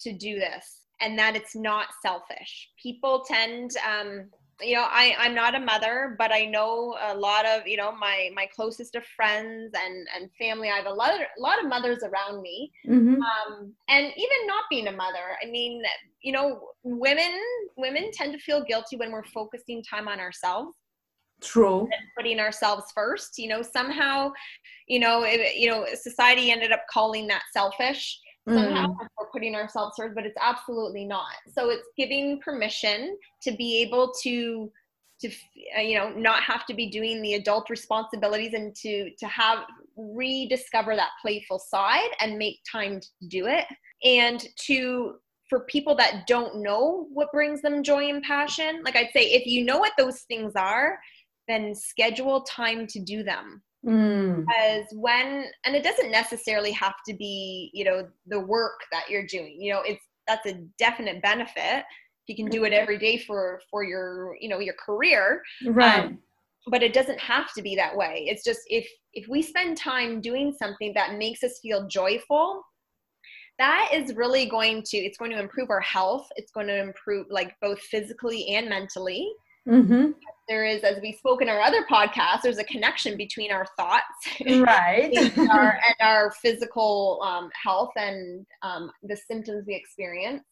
to 0.00 0.12
do 0.12 0.38
this 0.38 0.82
and 1.02 1.18
that 1.18 1.36
it's 1.36 1.54
not 1.54 1.88
selfish. 2.00 2.70
People 2.80 3.24
tend, 3.26 3.72
um, 3.86 4.30
you 4.60 4.74
know, 4.76 4.86
I, 4.88 5.16
I'm 5.18 5.34
not 5.34 5.56
a 5.56 5.60
mother, 5.60 6.14
but 6.18 6.32
I 6.32 6.44
know 6.44 6.96
a 7.02 7.16
lot 7.16 7.44
of, 7.44 7.66
you 7.66 7.76
know, 7.76 7.90
my, 7.90 8.30
my 8.34 8.46
closest 8.54 8.94
of 8.94 9.04
friends 9.16 9.72
and, 9.74 10.06
and 10.16 10.30
family. 10.38 10.70
I 10.70 10.76
have 10.76 10.86
a 10.86 10.92
lot 10.92 11.14
of, 11.14 11.20
a 11.20 11.40
lot 11.40 11.60
of 11.60 11.68
mothers 11.68 12.04
around 12.04 12.40
me. 12.40 12.70
Mm-hmm. 12.88 13.20
Um, 13.20 13.72
and 13.88 14.06
even 14.06 14.46
not 14.46 14.64
being 14.70 14.86
a 14.86 14.92
mother, 14.92 15.36
I 15.42 15.50
mean, 15.50 15.82
you 16.22 16.32
know, 16.32 16.60
women, 16.84 17.32
women 17.76 18.10
tend 18.12 18.32
to 18.34 18.38
feel 18.38 18.62
guilty 18.62 18.96
when 18.96 19.10
we're 19.10 19.24
focusing 19.24 19.82
time 19.82 20.06
on 20.06 20.20
ourselves. 20.20 20.76
true 21.42 21.80
and 21.80 22.06
putting 22.16 22.38
ourselves 22.38 22.84
first 22.94 23.36
you 23.36 23.48
know 23.48 23.62
somehow 23.62 24.30
you 24.86 25.00
know 25.00 25.24
it, 25.24 25.56
you 25.56 25.68
know 25.68 25.84
society 25.94 26.52
ended 26.52 26.70
up 26.70 26.84
calling 26.88 27.26
that 27.26 27.42
selfish 27.52 28.20
somehow 28.48 28.86
Mm. 28.86 28.96
we're 29.18 29.26
putting 29.32 29.54
ourselves 29.54 29.94
first 29.96 30.14
but 30.14 30.26
it's 30.26 30.38
absolutely 30.40 31.04
not. 31.04 31.34
So 31.54 31.70
it's 31.70 31.88
giving 31.96 32.40
permission 32.40 33.16
to 33.42 33.52
be 33.52 33.82
able 33.82 34.12
to 34.22 34.70
to 35.20 35.28
uh, 35.76 35.80
you 35.80 35.96
know 35.96 36.10
not 36.10 36.42
have 36.42 36.66
to 36.66 36.74
be 36.74 36.90
doing 36.90 37.22
the 37.22 37.34
adult 37.34 37.70
responsibilities 37.70 38.54
and 38.54 38.74
to 38.76 39.10
to 39.18 39.26
have 39.26 39.60
rediscover 39.96 40.96
that 40.96 41.10
playful 41.20 41.58
side 41.58 42.10
and 42.20 42.38
make 42.38 42.58
time 42.70 42.98
to 43.00 43.28
do 43.28 43.46
it. 43.46 43.66
And 44.04 44.44
to 44.66 45.16
for 45.48 45.60
people 45.66 45.94
that 45.94 46.26
don't 46.26 46.62
know 46.62 47.06
what 47.12 47.30
brings 47.30 47.60
them 47.60 47.82
joy 47.82 48.08
and 48.08 48.22
passion 48.22 48.80
like 48.84 48.96
i'd 48.96 49.10
say 49.12 49.24
if 49.32 49.46
you 49.46 49.62
know 49.62 49.76
what 49.76 49.92
those 49.98 50.20
things 50.22 50.54
are 50.56 50.98
then 51.46 51.74
schedule 51.74 52.40
time 52.44 52.86
to 52.86 52.98
do 52.98 53.22
them 53.22 53.62
Mm. 53.84 54.46
because 54.46 54.86
when 54.92 55.46
and 55.64 55.74
it 55.74 55.82
doesn't 55.82 56.12
necessarily 56.12 56.70
have 56.70 56.94
to 57.04 57.14
be 57.14 57.68
you 57.74 57.84
know 57.84 58.06
the 58.28 58.38
work 58.38 58.78
that 58.92 59.10
you're 59.10 59.26
doing 59.26 59.60
you 59.60 59.72
know 59.72 59.82
it's 59.84 60.04
that's 60.26 60.46
a 60.46 60.54
definite 60.78 61.22
benefit. 61.22 61.84
If 62.26 62.28
you 62.28 62.36
can 62.36 62.50
do 62.50 62.64
it 62.64 62.72
every 62.72 62.98
day 62.98 63.18
for 63.18 63.60
for 63.70 63.84
your 63.84 64.36
you 64.40 64.48
know 64.48 64.60
your 64.60 64.74
career. 64.74 65.42
Right. 65.66 66.16
But 66.68 66.82
it 66.82 66.92
doesn't 66.92 67.18
have 67.18 67.52
to 67.54 67.62
be 67.62 67.74
that 67.76 67.96
way. 67.96 68.26
It's 68.28 68.44
just 68.44 68.60
if 68.66 68.86
if 69.14 69.26
we 69.28 69.42
spend 69.42 69.76
time 69.76 70.20
doing 70.20 70.54
something 70.56 70.92
that 70.94 71.18
makes 71.18 71.42
us 71.42 71.58
feel 71.60 71.86
joyful 71.88 72.62
that 73.58 73.90
is 73.92 74.14
really 74.14 74.46
going 74.46 74.82
to 74.82 74.96
it's 74.96 75.18
going 75.18 75.30
to 75.30 75.40
improve 75.40 75.70
our 75.70 75.80
health. 75.80 76.26
It's 76.36 76.52
going 76.52 76.68
to 76.68 76.80
improve 76.80 77.26
like 77.30 77.54
both 77.60 77.80
physically 77.80 78.54
and 78.54 78.68
mentally 78.68 79.30
mm-hmm. 79.68 80.10
there 80.48 80.64
is 80.64 80.82
as 80.82 81.00
we 81.00 81.12
spoke 81.12 81.42
in 81.42 81.48
our 81.48 81.60
other 81.60 81.84
podcast 81.90 82.42
there's 82.42 82.58
a 82.58 82.64
connection 82.64 83.16
between 83.16 83.50
our 83.52 83.66
thoughts 83.76 84.04
right 84.46 85.12
and 85.14 85.50
our, 85.50 85.78
and 85.86 85.96
our 86.00 86.32
physical 86.42 87.20
um, 87.22 87.50
health 87.60 87.92
and 87.96 88.46
um, 88.62 88.90
the 89.02 89.16
symptoms 89.16 89.64
we 89.66 89.74
experience. 89.74 90.42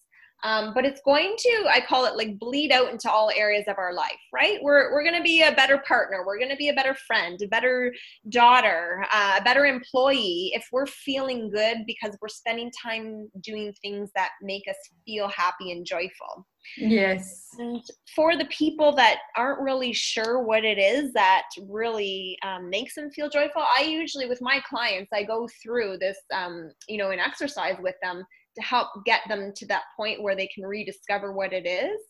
Um, 0.43 0.73
but 0.75 0.85
it's 0.85 1.01
going 1.05 1.35
to, 1.37 1.65
I 1.69 1.81
call 1.81 2.07
it 2.07 2.17
like 2.17 2.39
bleed 2.39 2.73
out 2.73 2.91
into 2.91 3.11
all 3.11 3.31
areas 3.37 3.65
of 3.69 3.79
our 3.79 3.93
life, 3.93 4.19
right? 4.33 4.59
We're, 4.63 4.93
we're 4.93 5.03
going 5.03 5.17
to 5.17 5.23
be 5.23 5.43
a 5.43 5.53
better 5.53 5.79
partner. 5.87 6.25
We're 6.27 6.39
going 6.39 6.51
to 6.51 6.57
be 6.57 6.69
a 6.69 6.75
better 6.75 6.95
friend, 7.07 7.41
a 7.43 7.49
better 7.49 7.93
daughter, 8.29 9.05
uh, 9.13 9.39
a 9.41 9.45
better 9.45 9.67
employee 9.67 10.53
if 10.55 10.67
we're 10.73 10.87
feeling 10.87 11.51
good 11.51 11.79
because 11.87 12.17
we're 12.21 12.29
spending 12.29 12.71
time 12.83 13.29
doing 13.41 13.73
things 13.83 14.11
that 14.15 14.31
make 14.43 14.65
us 14.69 14.77
feel 15.05 15.29
happy 15.29 15.73
and 15.73 15.85
joyful. 15.85 16.47
yes 16.77 17.49
And 17.59 17.83
for 18.15 18.37
the 18.37 18.47
people 18.47 18.95
that 18.97 19.19
aren't 19.37 19.61
really 19.61 19.93
sure 19.93 20.43
what 20.43 20.65
it 20.65 20.79
is 20.79 21.13
that 21.13 21.45
really 21.69 22.39
um, 22.43 22.71
makes 22.71 22.95
them 22.95 23.11
feel 23.11 23.29
joyful, 23.29 23.63
I 23.77 23.83
usually, 23.83 24.27
with 24.27 24.41
my 24.41 24.61
clients, 24.69 25.11
I 25.13 25.25
go 25.25 25.49
through 25.63 25.99
this, 25.99 26.19
um, 26.33 26.73
you 26.89 26.99
know, 26.99 27.11
an 27.11 27.19
exercise 27.19 27.77
with 27.81 27.97
them 28.03 28.25
to 28.57 28.63
help 28.63 28.89
get 29.05 29.21
them 29.29 29.53
to 29.57 29.67
that 29.67 29.85
point 29.97 30.23
where 30.23 30.37
they 30.37 30.49
can 30.49 30.65
rediscover 30.65 31.33
what 31.33 31.53
it 31.53 31.67
is. 31.67 32.01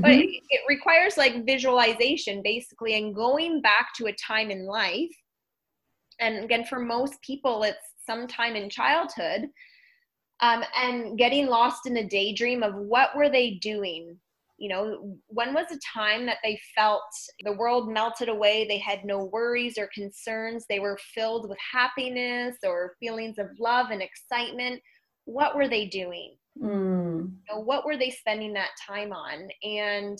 But 0.00 0.12
Mhm. 0.12 0.20
it, 0.20 0.42
it 0.50 0.60
requires 0.68 1.16
like 1.16 1.44
visualization, 1.44 2.42
basically, 2.42 2.94
and 2.96 3.14
going 3.14 3.60
back 3.60 3.88
to 3.96 4.06
a 4.06 4.12
time 4.14 4.50
in 4.50 4.66
life. 4.66 5.14
And 6.20 6.44
again, 6.44 6.64
for 6.64 6.80
most 6.80 7.20
people, 7.22 7.62
it's 7.62 7.78
sometime 8.06 8.56
in 8.56 8.70
childhood. 8.70 9.48
Um, 10.40 10.62
and 10.76 11.18
getting 11.18 11.46
lost 11.46 11.86
in 11.86 11.96
a 11.96 12.08
daydream 12.08 12.62
of 12.62 12.74
what 12.74 13.16
were 13.16 13.28
they 13.28 13.54
doing 13.60 14.18
you 14.58 14.68
know 14.68 15.16
when 15.28 15.54
was 15.54 15.66
a 15.70 15.98
time 15.98 16.26
that 16.26 16.38
they 16.42 16.60
felt 16.74 17.02
the 17.44 17.52
world 17.52 17.90
melted 17.90 18.28
away 18.28 18.66
they 18.66 18.78
had 18.78 19.04
no 19.04 19.24
worries 19.24 19.78
or 19.78 19.88
concerns 19.94 20.66
they 20.68 20.80
were 20.80 20.98
filled 21.14 21.48
with 21.48 21.58
happiness 21.72 22.56
or 22.64 22.94
feelings 23.00 23.38
of 23.38 23.46
love 23.58 23.90
and 23.90 24.02
excitement 24.02 24.82
what 25.28 25.54
were 25.54 25.68
they 25.68 25.86
doing 25.86 26.34
Mm. 26.60 27.30
you 27.48 27.54
know, 27.54 27.60
what 27.60 27.86
were 27.86 27.96
they 27.96 28.10
spending 28.10 28.52
that 28.54 28.70
time 28.84 29.12
on 29.12 29.48
and 29.62 30.18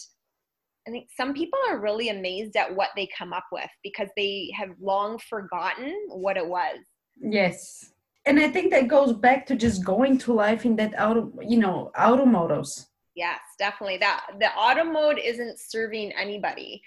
i 0.86 0.90
think 0.92 1.08
some 1.16 1.34
people 1.34 1.58
are 1.68 1.80
really 1.80 2.10
amazed 2.10 2.54
at 2.54 2.72
what 2.72 2.90
they 2.94 3.08
come 3.18 3.32
up 3.32 3.46
with 3.50 3.68
because 3.82 4.08
they 4.16 4.48
have 4.54 4.68
long 4.80 5.18
forgotten 5.28 5.92
what 6.10 6.36
it 6.36 6.46
was 6.46 6.78
yes 7.20 7.90
and 8.24 8.38
i 8.38 8.48
think 8.48 8.70
that 8.70 8.86
goes 8.86 9.12
back 9.12 9.46
to 9.46 9.56
just 9.56 9.84
going 9.84 10.16
to 10.16 10.32
life 10.32 10.64
in 10.64 10.76
that 10.76 10.94
auto 11.00 11.32
you 11.42 11.58
know 11.58 11.90
automotives 11.98 12.86
Yes, 13.18 13.40
definitely. 13.58 13.98
That 13.98 14.26
the 14.38 14.46
auto 14.52 14.84
mode 14.84 15.18
isn't 15.18 15.58
serving 15.58 16.12
anybody 16.12 16.80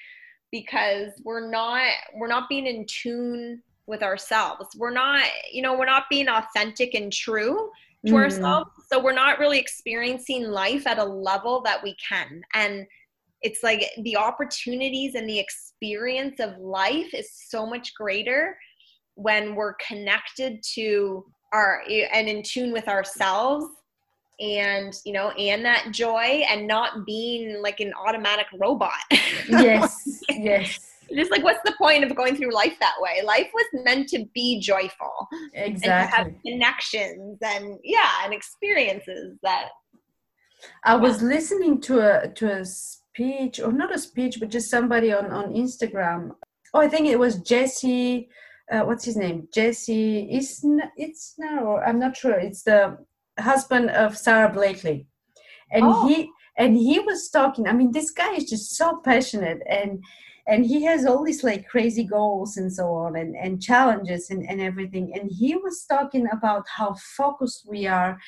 because 0.50 1.12
we're 1.26 1.52
not 1.52 1.92
we're 2.16 2.30
not 2.30 2.48
being 2.48 2.66
in 2.66 2.86
tune 2.88 3.62
with 3.86 4.02
ourselves. 4.02 4.70
We're 4.78 4.94
not, 4.94 5.24
you 5.52 5.62
know, 5.62 5.78
we're 5.78 5.84
not 5.84 6.06
being 6.10 6.30
authentic 6.30 6.94
and 6.94 7.12
true 7.12 7.70
to 8.06 8.14
Mm. 8.14 8.24
ourselves. 8.24 8.72
So 8.92 9.00
we're 9.00 9.14
not 9.14 9.40
really 9.40 9.60
experiencing 9.60 10.44
life 10.44 10.88
at 10.88 10.98
a 10.98 11.04
level 11.04 11.62
that 11.62 11.84
we 11.84 11.96
can. 12.08 12.42
And 12.54 12.86
it's 13.42 13.64
like 13.64 13.90
the 14.00 14.18
opportunities 14.18 15.16
and 15.16 15.28
the 15.28 15.40
experience 15.40 16.40
of 16.40 16.58
life 16.58 17.14
is 17.14 17.32
so 17.50 17.66
much 17.66 17.94
greater 17.96 18.58
when 19.16 19.56
we're 19.56 19.74
connected 19.76 20.64
to 20.76 21.26
our 21.54 21.84
and 21.90 22.30
in 22.30 22.42
tune 22.44 22.72
with 22.72 22.88
ourselves 22.88 23.66
and 24.40 24.96
you 25.06 25.12
know 25.12 25.32
and 25.32 25.66
that 25.66 25.92
joy 25.92 26.44
and 26.50 26.66
not 26.66 27.06
being 27.06 27.62
like 27.62 27.80
an 27.82 27.94
automatic 27.94 28.48
robot 28.58 28.94
yes 29.50 30.22
yes 30.30 30.91
just 31.16 31.32
like 31.32 31.44
what's 31.44 31.64
the 31.64 31.74
point 31.78 32.04
of 32.04 32.16
going 32.16 32.36
through 32.36 32.54
life 32.54 32.76
that 32.80 32.96
way? 33.00 33.22
Life 33.24 33.50
was 33.54 33.66
meant 33.86 34.10
to 34.10 34.26
be 34.34 34.60
joyful. 34.60 35.28
And 35.56 35.82
to 35.84 35.92
have 35.92 36.28
connections 36.46 37.38
and 37.42 37.78
yeah 37.84 38.24
and 38.24 38.34
experiences 38.34 39.38
that 39.44 39.70
i 40.84 40.96
was 40.96 41.22
listening 41.22 41.82
to 41.82 42.00
a 42.00 42.28
to 42.34 42.50
a 42.52 42.66
speech 42.66 43.60
or 43.60 43.72
not 43.72 43.94
a 43.94 44.00
speech 44.00 44.40
but 44.40 44.50
just 44.50 44.70
somebody 44.70 45.12
on 45.12 45.26
on 45.32 45.54
instagram. 45.54 46.32
Oh 46.74 46.82
i 46.82 46.88
think 46.88 47.08
it 47.08 47.20
was 47.20 47.38
jesse 47.38 48.30
uh, 48.72 48.84
what's 48.84 49.04
his 49.04 49.18
name? 49.18 49.48
Jesse 49.54 50.30
isna 50.32 50.90
it's 50.96 51.36
or 51.62 51.84
i'm 51.86 52.00
not 52.00 52.16
sure. 52.16 52.38
It's 52.40 52.64
the 52.64 52.98
husband 53.40 53.90
of 53.90 54.18
Sara 54.18 54.50
Blakely. 54.52 55.08
And 55.72 55.84
Oh. 55.86 56.08
he 56.08 56.30
and 56.58 56.76
he 56.78 57.00
was 57.00 57.30
talking 57.30 57.68
i 57.68 57.74
mean 57.74 57.92
this 57.92 58.12
guy 58.12 58.34
is 58.36 58.50
just 58.50 58.76
so 58.76 59.02
passionate 59.04 59.62
and 59.70 60.04
and 60.48 60.66
he 60.66 60.84
has 60.84 61.06
all 61.06 61.24
these 61.24 61.44
like 61.44 61.68
crazy 61.68 62.04
goals 62.04 62.58
and 62.58 62.72
so 62.72 62.94
on 62.94 63.16
and, 63.16 63.36
and 63.36 63.62
challenges 63.62 64.30
and, 64.30 64.48
and 64.50 64.60
everything 64.62 65.12
and 65.14 65.32
he 65.32 65.56
was 65.56 65.86
talking 65.86 66.28
about 66.32 66.66
how 66.68 66.96
focused 67.16 67.66
we 67.68 67.86
are 67.88 68.20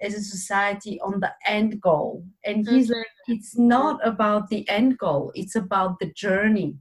as 0.00 0.14
a 0.14 0.20
society 0.22 1.00
on 1.00 1.20
the 1.20 1.32
end 1.46 1.80
goal 1.80 2.24
and 2.44 2.66
he's 2.68 2.88
like 2.88 3.06
it's 3.26 3.58
not 3.58 4.04
about 4.06 4.48
the 4.48 4.68
end 4.68 4.96
goal 4.98 5.32
it's 5.34 5.56
about 5.56 5.98
the 5.98 6.10
journey 6.12 6.76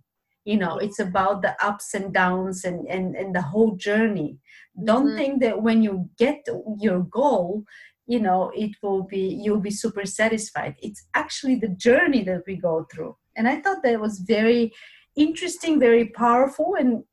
you 0.46 0.56
know 0.58 0.78
it's 0.78 1.00
about 1.00 1.42
the 1.42 1.54
ups 1.64 1.94
and 1.94 2.14
downs 2.14 2.64
and 2.64 2.88
and, 2.88 3.16
and 3.16 3.36
the 3.36 3.42
whole 3.42 3.76
journey. 3.76 4.38
Don't 4.84 5.08
Mhm. 5.12 5.18
think 5.18 5.42
that 5.42 5.62
when 5.62 5.82
you 5.82 6.10
get 6.18 6.46
your 6.80 7.02
goal 7.02 7.64
you 8.06 8.20
know 8.20 8.52
it 8.56 8.72
will 8.82 9.04
be 9.04 9.24
you'll 9.44 9.60
be 9.70 9.72
super 9.84 10.06
satisfied. 10.06 10.76
It's 10.82 11.06
actually 11.14 11.56
the 11.56 11.68
journey 11.88 12.24
that 12.24 12.44
we 12.48 12.56
go 12.56 12.86
through 12.92 13.18
and 13.38 13.48
i 13.48 13.56
thought 13.62 13.82
that 13.84 14.00
was 14.00 14.20
very 14.20 14.74
interesting 15.16 15.80
very 15.80 16.06
powerful 16.10 16.76
and 16.80 17.04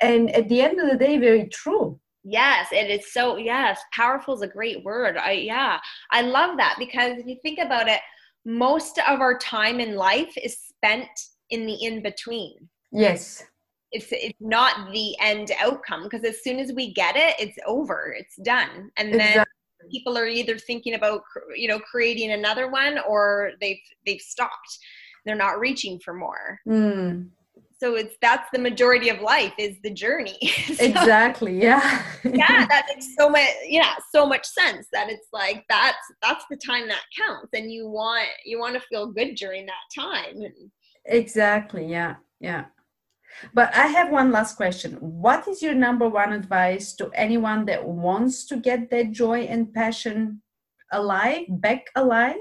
and 0.00 0.30
at 0.30 0.48
the 0.48 0.60
end 0.60 0.78
of 0.80 0.88
the 0.90 0.96
day 0.96 1.18
very 1.18 1.48
true. 1.48 1.98
Yes 2.24 2.68
and 2.72 2.88
it 2.88 3.00
is 3.00 3.12
so 3.12 3.36
yes 3.36 3.80
powerful 3.92 4.34
is 4.34 4.42
a 4.42 4.46
great 4.46 4.84
word. 4.84 5.16
I 5.16 5.32
yeah 5.32 5.80
i 6.10 6.20
love 6.20 6.56
that 6.58 6.76
because 6.78 7.18
if 7.18 7.26
you 7.26 7.36
think 7.42 7.58
about 7.58 7.88
it 7.88 8.00
most 8.44 8.98
of 8.98 9.20
our 9.20 9.38
time 9.38 9.80
in 9.80 9.94
life 9.94 10.32
is 10.36 10.58
spent 10.58 11.08
in 11.50 11.66
the 11.66 11.74
in 11.74 12.02
between 12.02 12.68
yes. 12.92 13.44
It's 13.90 14.08
it's 14.12 14.38
not 14.40 14.92
the 14.92 15.16
end 15.20 15.50
outcome 15.58 16.02
because 16.02 16.22
as 16.24 16.42
soon 16.44 16.58
as 16.58 16.72
we 16.74 16.92
get 16.92 17.16
it 17.16 17.34
it's 17.38 17.58
over 17.66 18.14
it's 18.18 18.36
done. 18.36 18.90
And 18.98 19.14
then 19.14 19.20
Exactly. 19.20 19.90
people 19.90 20.18
are 20.18 20.26
either 20.26 20.58
thinking 20.58 20.94
about 20.94 21.22
you 21.56 21.68
know 21.68 21.80
creating 21.80 22.32
another 22.32 22.70
one 22.70 22.98
or 23.08 23.52
they've 23.60 23.80
they've 24.04 24.20
stopped 24.20 24.78
they're 25.28 25.36
not 25.36 25.60
reaching 25.60 25.98
for 26.00 26.14
more 26.14 26.58
Mm, 26.66 27.28
so 27.80 27.94
it's 27.94 28.16
that's 28.20 28.48
the 28.52 28.58
majority 28.58 29.08
of 29.08 29.20
life 29.20 29.52
is 29.58 29.76
the 29.82 29.90
journey 29.90 30.38
So, 30.74 30.84
exactly 30.84 31.60
yeah 31.60 32.02
yeah 32.24 32.66
that 32.72 32.86
makes 32.88 33.14
so 33.16 33.28
much 33.28 33.48
yeah 33.66 33.94
so 34.12 34.26
much 34.26 34.46
sense 34.46 34.88
that 34.92 35.10
it's 35.10 35.28
like 35.32 35.64
that's 35.68 35.96
that's 36.22 36.44
the 36.50 36.56
time 36.56 36.88
that 36.88 37.02
counts 37.16 37.50
and 37.52 37.70
you 37.70 37.88
want 37.88 38.28
you 38.44 38.58
want 38.58 38.74
to 38.74 38.80
feel 38.88 39.06
good 39.12 39.34
during 39.34 39.66
that 39.66 39.86
time 39.94 40.42
Exactly. 41.08 41.86
Yeah. 41.86 42.16
Yeah. 42.40 42.66
But 43.54 43.74
I 43.74 43.86
have 43.86 44.10
one 44.10 44.30
last 44.30 44.56
question. 44.56 44.94
What 44.94 45.48
is 45.48 45.62
your 45.62 45.74
number 45.74 46.08
one 46.08 46.32
advice 46.32 46.94
to 46.94 47.10
anyone 47.14 47.64
that 47.66 47.86
wants 47.86 48.46
to 48.46 48.56
get 48.56 48.90
their 48.90 49.04
joy 49.04 49.42
and 49.42 49.72
passion 49.72 50.42
alive, 50.92 51.44
back 51.48 51.86
alive? 51.94 52.36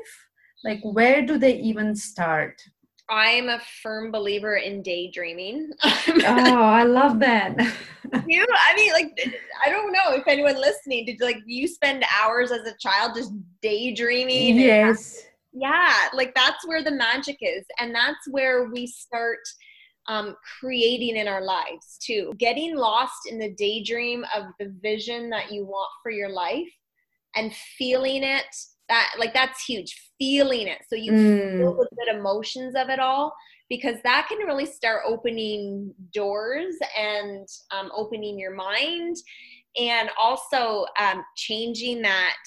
Like, 0.64 0.80
where 0.84 1.26
do 1.26 1.38
they 1.38 1.58
even 1.58 1.96
start? 1.96 2.62
I'm 3.10 3.48
a 3.50 3.60
firm 3.82 4.12
believer 4.12 4.58
in 4.58 4.82
daydreaming. 4.82 5.72
oh, 5.84 6.24
I 6.26 6.84
love 6.84 7.20
that. 7.20 7.56
you, 8.28 8.46
I 8.52 8.76
mean, 8.76 8.92
like, 8.92 9.42
I 9.66 9.70
don't 9.70 9.94
know 9.94 10.12
if 10.14 10.28
anyone 10.28 10.60
listening 10.60 11.06
did 11.06 11.22
like 11.22 11.40
you 11.46 11.68
spend 11.68 12.04
hours 12.20 12.52
as 12.52 12.68
a 12.68 12.76
child 12.80 13.14
just 13.16 13.32
daydreaming. 13.62 14.58
Yes. 14.58 15.24
yeah, 15.54 16.10
like 16.14 16.36
that's 16.36 16.68
where 16.68 16.84
the 16.84 16.92
magic 16.92 17.38
is, 17.42 17.66
and 17.80 17.96
that's 17.96 18.28
where 18.30 18.66
we 18.66 18.88
start 18.88 19.40
um, 20.08 20.36
creating 20.60 21.16
in 21.16 21.28
our 21.28 21.44
lives 21.44 21.98
too. 22.02 22.34
Getting 22.38 22.76
lost 22.76 23.30
in 23.30 23.40
the 23.40 23.54
daydream 23.54 24.26
of 24.36 24.46
the 24.60 24.74
vision 24.82 25.30
that 25.30 25.52
you 25.52 25.66
want 25.66 25.90
for 26.04 26.12
your 26.12 26.30
life 26.30 26.68
and 27.36 27.54
feeling 27.78 28.24
it 28.24 28.56
that 28.90 29.14
like 29.18 29.34
that's 29.34 29.64
huge 29.64 29.96
feeling 30.18 30.68
it 30.68 30.80
so 30.88 30.96
you 30.96 31.12
mm. 31.12 31.58
feel 31.58 31.74
the 31.74 31.88
good 31.98 32.18
emotions 32.18 32.76
of 32.76 32.90
it 32.90 33.00
all 33.00 33.34
because 33.70 33.96
that 34.04 34.28
can 34.30 34.40
really 34.40 34.66
start 34.66 35.04
opening 35.06 35.94
doors 36.14 36.76
and 36.98 37.48
um, 37.72 37.92
opening 37.96 38.40
your 38.40 38.56
mind 38.56 39.16
and 39.78 40.10
also 40.18 40.86
um, 41.00 41.24
changing 41.36 42.02
that 42.02 42.38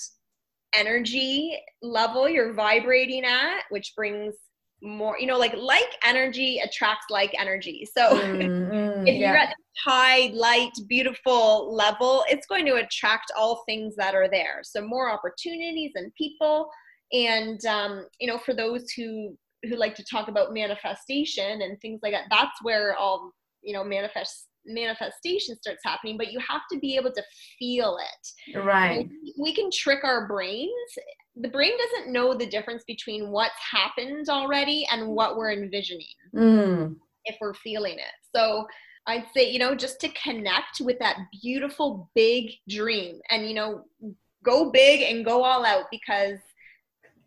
energy 0.75 1.59
level 1.83 2.29
you're 2.29 2.55
vibrating 2.55 3.25
at 3.25 3.63
which 3.71 3.93
brings 3.97 4.35
more 4.83 5.19
you 5.19 5.27
know 5.27 5.39
like 5.39 5.55
like 5.57 5.97
energy 6.05 6.61
attracts 6.65 7.07
like 7.11 7.35
energy. 7.39 7.87
So 7.97 8.11
mm, 8.19 9.09
if 9.09 9.17
you're 9.17 9.37
at 9.37 9.55
high 9.85 10.31
light 10.35 10.73
beautiful 10.89 11.75
level 11.75 12.25
it's 12.29 12.47
going 12.47 12.67
to 12.67 12.75
attract 12.75 13.31
all 13.37 13.63
things 13.67 13.95
that 13.97 14.15
are 14.15 14.29
there. 14.29 14.61
So 14.63 14.81
more 14.81 15.11
opportunities 15.11 15.93
and 15.95 16.15
people. 16.15 16.71
And 17.13 17.65
um, 17.67 18.07
you 18.21 18.27
know 18.27 18.39
for 18.39 18.55
those 18.55 18.91
who 18.93 19.37
who 19.65 19.77
like 19.77 19.95
to 19.95 20.05
talk 20.05 20.29
about 20.29 20.55
manifestation 20.55 21.63
and 21.63 21.79
things 21.81 22.01
like 22.03 22.13
that 22.13 22.25
that's 22.31 22.63
where 22.63 22.97
all 22.97 23.33
you 23.63 23.75
know 23.75 23.85
manifest 23.85 24.47
manifestation 24.67 25.57
starts 25.57 25.81
happening. 25.85 26.17
But 26.17 26.33
you 26.33 26.39
have 26.41 26.63
to 26.73 26.79
be 26.79 26.97
able 26.97 27.13
to 27.13 27.23
feel 27.59 27.99
it. 27.99 28.59
Right. 28.59 29.09
We 29.39 29.55
can 29.55 29.71
trick 29.71 30.05
our 30.05 30.27
brains 30.27 30.71
the 31.37 31.49
brain 31.49 31.73
doesn't 31.79 32.13
know 32.13 32.35
the 32.35 32.47
difference 32.47 32.83
between 32.87 33.31
what's 33.31 33.55
happened 33.71 34.29
already 34.29 34.87
and 34.91 35.07
what 35.07 35.37
we're 35.37 35.53
envisioning 35.53 36.07
mm. 36.35 36.97
if 37.25 37.37
we're 37.41 37.55
feeling 37.55 37.95
it. 37.95 38.15
So 38.35 38.67
i'd 39.07 39.25
say 39.35 39.51
you 39.51 39.59
know 39.59 39.75
just 39.75 39.99
to 39.99 40.11
connect 40.11 40.79
with 40.83 40.99
that 40.99 41.17
beautiful 41.41 42.11
big 42.15 42.51
dream 42.69 43.19
and 43.31 43.49
you 43.49 43.55
know 43.55 43.83
go 44.45 44.71
big 44.71 45.03
and 45.03 45.25
go 45.25 45.43
all 45.43 45.65
out 45.65 45.85
because 45.91 46.39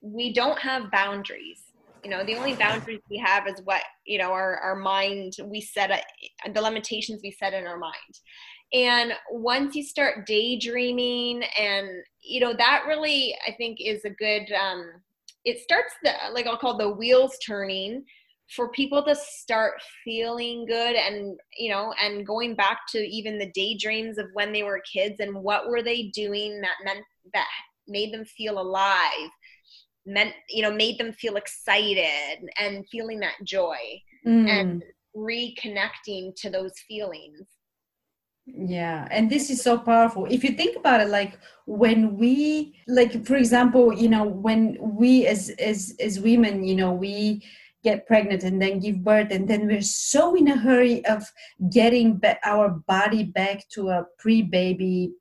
we 0.01 0.33
don't 0.33 0.59
have 0.59 0.91
boundaries. 0.91 1.61
You 2.03 2.09
know 2.09 2.25
the 2.25 2.35
only 2.35 2.53
boundaries 2.55 2.99
we 3.09 3.17
have 3.19 3.47
is 3.47 3.61
what 3.63 3.81
you 4.05 4.17
know 4.17 4.31
our, 4.31 4.57
our 4.57 4.75
mind 4.75 5.37
we 5.45 5.61
set 5.61 5.89
a, 5.89 6.51
the 6.51 6.61
limitations 6.61 7.21
we 7.23 7.31
set 7.31 7.53
in 7.53 7.65
our 7.65 7.77
mind 7.77 7.93
and 8.73 9.13
once 9.31 9.75
you 9.75 9.83
start 9.83 10.25
daydreaming 10.25 11.43
and 11.59 11.87
you 12.21 12.39
know 12.39 12.53
that 12.53 12.83
really 12.87 13.35
i 13.47 13.51
think 13.51 13.77
is 13.79 14.03
a 14.05 14.09
good 14.09 14.51
um 14.53 14.85
it 15.45 15.59
starts 15.59 15.93
the 16.03 16.11
like 16.33 16.47
i'll 16.47 16.57
call 16.57 16.77
the 16.77 16.89
wheels 16.89 17.37
turning 17.45 18.03
for 18.55 18.69
people 18.69 19.03
to 19.03 19.15
start 19.15 19.73
feeling 20.03 20.65
good 20.65 20.95
and 20.95 21.39
you 21.57 21.69
know 21.69 21.93
and 22.01 22.27
going 22.27 22.55
back 22.55 22.79
to 22.89 22.99
even 22.99 23.37
the 23.37 23.51
daydreams 23.53 24.17
of 24.17 24.27
when 24.33 24.51
they 24.51 24.63
were 24.63 24.81
kids 24.91 25.19
and 25.19 25.33
what 25.33 25.69
were 25.69 25.81
they 25.81 26.03
doing 26.13 26.59
that 26.61 26.75
meant 26.83 27.05
that 27.33 27.47
made 27.87 28.13
them 28.13 28.25
feel 28.25 28.59
alive 28.59 29.29
meant 30.05 30.33
you 30.49 30.61
know 30.61 30.71
made 30.71 30.97
them 30.97 31.13
feel 31.13 31.35
excited 31.35 32.39
and 32.59 32.87
feeling 32.89 33.19
that 33.19 33.35
joy 33.45 33.77
mm. 34.25 34.49
and 34.49 34.83
reconnecting 35.15 36.35
to 36.35 36.49
those 36.49 36.73
feelings 36.87 37.47
yeah 38.45 39.07
and 39.11 39.29
this 39.29 39.49
is 39.49 39.61
so 39.61 39.77
powerful. 39.77 40.25
If 40.25 40.43
you 40.43 40.51
think 40.51 40.77
about 40.77 41.01
it 41.01 41.09
like 41.09 41.39
when 41.65 42.17
we 42.17 42.75
like 42.87 43.25
for 43.25 43.35
example 43.35 43.93
you 43.93 44.09
know 44.09 44.23
when 44.23 44.77
we 44.79 45.25
as 45.27 45.49
as 45.59 45.95
as 45.99 46.19
women 46.19 46.63
you 46.63 46.75
know 46.75 46.91
we 46.91 47.43
get 47.83 48.07
pregnant 48.07 48.43
and 48.43 48.61
then 48.61 48.79
give 48.79 49.03
birth 49.03 49.29
and 49.31 49.47
then 49.47 49.67
we're 49.67 49.81
so 49.81 50.35
in 50.35 50.47
a 50.47 50.57
hurry 50.57 51.05
of 51.05 51.23
getting 51.71 52.19
our 52.45 52.69
body 52.69 53.23
back 53.23 53.67
to 53.69 53.89
a 53.89 54.05
pre-baby 54.17 55.11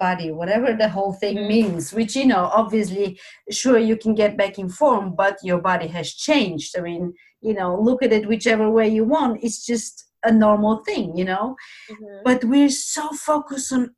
body 0.00 0.32
whatever 0.32 0.72
the 0.72 0.88
whole 0.88 1.12
thing 1.12 1.36
mm-hmm. 1.36 1.48
means 1.48 1.92
which 1.92 2.16
you 2.16 2.26
know 2.26 2.50
obviously 2.52 3.18
sure 3.50 3.78
you 3.78 3.96
can 3.96 4.14
get 4.14 4.36
back 4.36 4.58
in 4.58 4.68
form 4.68 5.14
but 5.14 5.36
your 5.42 5.58
body 5.58 5.86
has 5.86 6.12
changed. 6.12 6.76
I 6.78 6.82
mean 6.82 7.14
you 7.40 7.54
know 7.54 7.80
look 7.80 8.02
at 8.02 8.12
it 8.12 8.28
whichever 8.28 8.70
way 8.70 8.88
you 8.88 9.04
want. 9.04 9.42
It's 9.42 9.64
just 9.64 10.04
a 10.24 10.32
normal 10.32 10.78
thing 10.84 11.16
you 11.16 11.24
know? 11.24 11.56
Mm-hmm. 11.90 12.22
but 12.24 12.44
we're 12.44 12.70
so 12.70 13.08
focused 13.10 13.72
on 13.72 13.94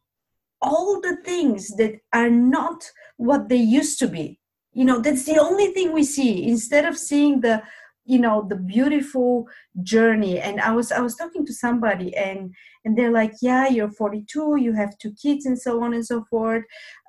all 0.61 1.01
the 1.01 1.17
things 1.25 1.77
that 1.77 2.01
are 2.12 2.31
not 2.31 2.91
what 3.17 3.49
they 3.49 3.57
used 3.57 3.99
to 4.01 4.09
be. 4.09 4.41
You 4.73 4.85
know 4.85 5.01
that's 5.01 5.25
the 5.25 5.39
only 5.39 5.69
thing 5.69 5.93
we 5.93 6.05
see. 6.05 6.47
Instead 6.47 6.85
of 6.85 6.99
seeing 6.99 7.41
the 7.41 7.62
you 8.05 8.19
know 8.19 8.47
the 8.49 8.57
beautiful 8.57 9.49
journey 9.83 10.39
and 10.39 10.61
i 10.61 10.71
was 10.71 10.93
i 10.93 11.01
was 11.01 11.17
talking 11.17 11.45
to 11.45 11.53
somebody 11.53 12.15
and 12.17 12.55
and 12.85 12.97
they're 12.97 13.11
like 13.11 13.33
yeah 13.43 13.67
you're 13.67 13.91
42 13.91 14.59
you 14.61 14.73
have 14.75 14.97
two 14.99 15.12
kids 15.21 15.45
and 15.45 15.59
so 15.59 15.83
on 15.83 15.93
and 15.93 16.07
so 16.07 16.25
forth. 16.31 16.62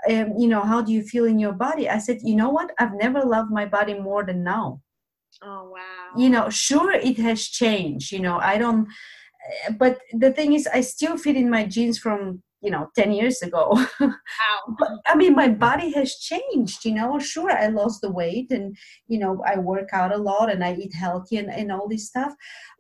Um, 0.10 0.34
you 0.40 0.48
know 0.48 0.62
how 0.62 0.82
do 0.82 0.92
you 0.92 1.04
feel 1.04 1.26
in 1.26 1.38
your 1.38 1.54
body? 1.54 1.88
I 1.90 2.00
said 2.00 2.20
you 2.24 2.36
know 2.36 2.50
what? 2.50 2.72
I've 2.80 2.96
never 2.96 3.22
loved 3.22 3.52
my 3.52 3.66
body 3.66 3.94
more 3.94 4.24
than 4.24 4.44
now 4.44 4.82
oh 5.44 5.70
wow 5.70 6.18
you 6.18 6.30
know 6.30 6.50
sure 6.50 6.92
it 6.92 7.18
has 7.18 7.44
changed 7.44 8.12
you 8.12 8.20
know 8.20 8.38
i 8.40 8.58
don't 8.58 8.88
eh, 9.68 9.72
but 9.80 10.00
the 10.14 10.32
thing 10.32 10.54
is 10.54 10.68
i 10.74 10.82
still 10.82 11.18
fit 11.18 11.36
in 11.36 11.50
my 11.50 11.66
jeans 11.66 11.98
from 11.98 12.42
you 12.62 12.72
know 12.72 12.90
10 12.96 13.12
years 13.12 13.42
ago 13.42 13.70
wow. 14.00 14.76
but 14.80 14.90
i 15.06 15.16
mean 15.16 15.36
my 15.36 15.48
body 15.48 15.92
has 15.92 16.16
changed 16.16 16.86
you 16.86 16.94
know 16.94 17.20
sure 17.20 17.52
i 17.52 17.68
lost 17.68 18.02
the 18.02 18.12
weight 18.12 18.50
and 18.52 18.76
you 19.08 19.20
know 19.20 19.44
i 19.46 19.58
work 19.58 19.90
out 19.94 20.12
a 20.12 20.18
lot 20.18 20.52
and 20.52 20.64
i 20.64 20.74
eat 20.74 20.94
healthy 20.94 21.38
and, 21.38 21.50
and 21.50 21.72
all 21.72 21.88
this 21.88 22.08
stuff 22.08 22.34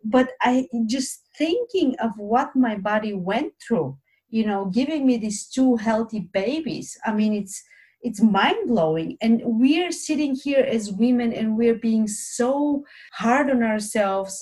but 0.03 0.31
i 0.41 0.67
just 0.87 1.27
thinking 1.37 1.95
of 1.99 2.11
what 2.17 2.55
my 2.55 2.75
body 2.75 3.13
went 3.13 3.53
through 3.65 3.95
you 4.29 4.45
know 4.45 4.65
giving 4.65 5.05
me 5.05 5.17
these 5.17 5.47
two 5.47 5.75
healthy 5.75 6.27
babies 6.33 6.97
i 7.05 7.13
mean 7.13 7.33
it's 7.33 7.63
it's 8.07 8.21
mind 8.21 8.67
blowing 8.67 9.17
and 9.21 9.41
we're 9.43 9.91
sitting 9.91 10.33
here 10.33 10.65
as 10.77 10.91
women 10.91 11.33
and 11.33 11.57
we're 11.57 11.81
being 11.89 12.07
so 12.07 12.83
hard 13.13 13.49
on 13.49 13.61
ourselves 13.61 14.33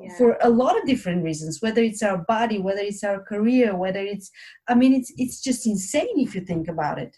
yeah. 0.00 0.16
for 0.16 0.38
a 0.40 0.48
lot 0.48 0.78
of 0.78 0.86
different 0.86 1.22
reasons 1.22 1.60
whether 1.60 1.82
it's 1.82 2.02
our 2.02 2.18
body 2.34 2.58
whether 2.58 2.80
it's 2.80 3.04
our 3.04 3.20
career 3.22 3.76
whether 3.76 4.00
it's 4.00 4.30
i 4.68 4.74
mean 4.74 4.92
it's 4.92 5.12
it's 5.16 5.40
just 5.40 5.66
insane 5.66 6.16
if 6.16 6.34
you 6.34 6.40
think 6.40 6.68
about 6.68 6.98
it. 6.98 7.14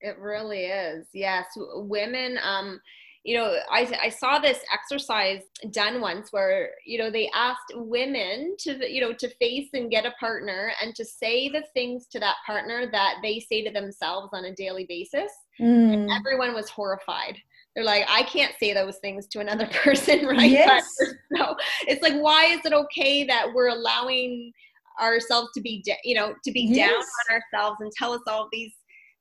It 0.00 0.18
really 0.18 0.64
is. 0.64 1.06
Yes. 1.12 1.46
Women 1.56 2.38
um 2.42 2.80
you 3.24 3.36
know 3.36 3.54
I, 3.70 3.92
I 4.02 4.08
saw 4.08 4.38
this 4.38 4.60
exercise 4.72 5.42
done 5.72 6.00
once 6.00 6.32
where 6.32 6.70
you 6.86 6.98
know 6.98 7.10
they 7.10 7.30
asked 7.34 7.72
women 7.74 8.56
to 8.60 8.90
you 8.90 9.00
know 9.00 9.12
to 9.12 9.28
face 9.36 9.68
and 9.74 9.90
get 9.90 10.06
a 10.06 10.12
partner 10.12 10.72
and 10.82 10.94
to 10.94 11.04
say 11.04 11.48
the 11.48 11.62
things 11.74 12.06
to 12.12 12.20
that 12.20 12.36
partner 12.46 12.88
that 12.90 13.16
they 13.22 13.40
say 13.40 13.62
to 13.62 13.70
themselves 13.70 14.30
on 14.32 14.46
a 14.46 14.54
daily 14.54 14.86
basis 14.88 15.30
mm. 15.60 15.92
and 15.92 16.10
everyone 16.10 16.54
was 16.54 16.70
horrified 16.70 17.36
they're 17.74 17.84
like 17.84 18.04
i 18.08 18.22
can't 18.22 18.54
say 18.58 18.72
those 18.72 18.96
things 18.98 19.26
to 19.26 19.40
another 19.40 19.66
person 19.84 20.26
right 20.26 20.50
yes. 20.50 20.88
no 21.30 21.54
it's 21.86 22.02
like 22.02 22.18
why 22.20 22.46
is 22.46 22.60
it 22.64 22.72
okay 22.72 23.24
that 23.24 23.46
we're 23.52 23.68
allowing 23.68 24.52
ourselves 25.00 25.48
to 25.54 25.60
be 25.60 25.84
you 26.04 26.14
know 26.14 26.34
to 26.42 26.52
be 26.52 26.62
yes. 26.62 26.88
down 26.88 27.02
on 27.30 27.42
ourselves 27.42 27.80
and 27.80 27.92
tell 27.92 28.12
us 28.12 28.22
all 28.26 28.48
these 28.52 28.72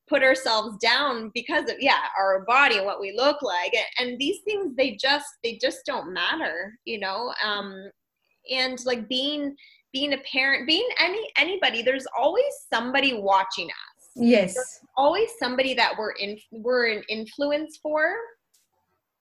put 0.10 0.24
ourselves 0.24 0.78
down 0.78 1.32
because 1.34 1.70
of 1.70 1.78
yeah 1.80 2.02
our 2.18 2.44
body 2.46 2.78
and 2.78 2.86
what 2.86 3.00
we 3.00 3.14
look 3.16 3.42
like 3.42 3.74
and 4.00 4.18
these 4.20 4.40
things 4.46 4.76
they 4.76 4.96
just 4.96 5.28
they 5.44 5.58
just 5.62 5.80
don't 5.86 6.12
matter 6.12 6.78
you 6.86 7.00
know 7.00 7.34
um 7.46 7.90
and 8.52 8.80
like 8.86 9.08
being 9.08 9.56
being 9.94 10.14
a 10.14 10.18
parent 10.20 10.68
being 10.68 10.88
any 11.00 11.30
anybody 11.38 11.82
there's 11.82 12.08
always 12.18 12.44
somebody 12.72 13.14
watching 13.14 13.68
us 13.68 14.10
yes 14.16 14.56
there's 14.56 14.80
always 14.98 15.30
somebody 15.40 15.74
that 15.74 15.94
we're 15.98 16.12
in 16.14 16.38
we're 16.52 16.92
an 16.92 17.04
influence 17.10 17.78
for 17.82 18.16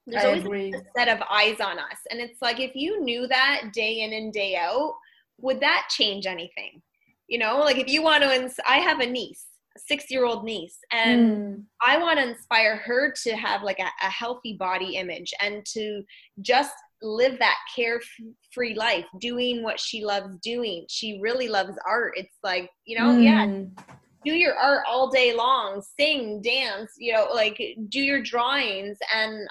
there's 0.09 0.25
I 0.25 0.27
always 0.29 0.45
agree. 0.45 0.73
a 0.73 0.81
set 0.97 1.09
of 1.09 1.21
eyes 1.31 1.61
on 1.61 1.79
us. 1.79 1.99
And 2.11 2.19
it's 2.21 2.41
like 2.41 2.61
if 2.61 2.75
you 2.75 3.03
knew 3.05 3.27
that 3.27 3.71
day 3.75 4.01
in 4.01 4.15
and 4.15 4.33
day 4.33 4.57
out, 4.57 4.95
would 5.39 5.61
that 5.61 5.89
change 5.91 6.27
anything? 6.27 6.81
You 7.29 7.39
know, 7.39 7.59
like 7.59 7.77
if 7.77 7.89
you 7.89 8.03
want 8.03 8.25
to, 8.25 8.35
ins- 8.35 8.61
I 8.67 8.79
have 8.79 9.01
a 9.01 9.07
niece, 9.07 9.45
six 9.87 10.11
year 10.11 10.25
old 10.25 10.45
niece, 10.45 10.79
and 10.93 11.31
mm. 11.31 11.63
I 11.81 11.99
want 11.99 12.19
to 12.19 12.29
inspire 12.29 12.77
her 12.77 13.13
to 13.25 13.37
have 13.37 13.63
like 13.63 13.79
a, 13.79 13.89
a 14.07 14.11
healthy 14.11 14.57
body 14.59 14.97
image 14.97 15.33
and 15.41 15.65
to 15.75 16.03
just 16.41 16.75
live 17.03 17.39
that 17.39 17.57
carefree 17.75 18.75
life, 18.75 19.05
doing 19.21 19.63
what 19.63 19.79
she 19.79 20.05
loves 20.05 20.37
doing. 20.43 20.85
She 20.89 21.21
really 21.23 21.49
loves 21.49 21.77
art. 21.87 22.15
It's 22.17 22.37
like, 22.43 22.71
you 22.85 22.99
know, 22.99 23.15
mm. 23.15 23.25
yeah, 23.25 23.95
do 24.25 24.33
your 24.33 24.55
art 24.55 24.85
all 24.89 25.09
day 25.09 25.35
long, 25.35 25.83
sing, 25.99 26.43
dance, 26.43 26.93
you 26.99 27.13
know, 27.13 27.29
like 27.33 27.61
do 27.89 28.01
your 28.01 28.23
drawings. 28.23 28.99
And 29.15 29.49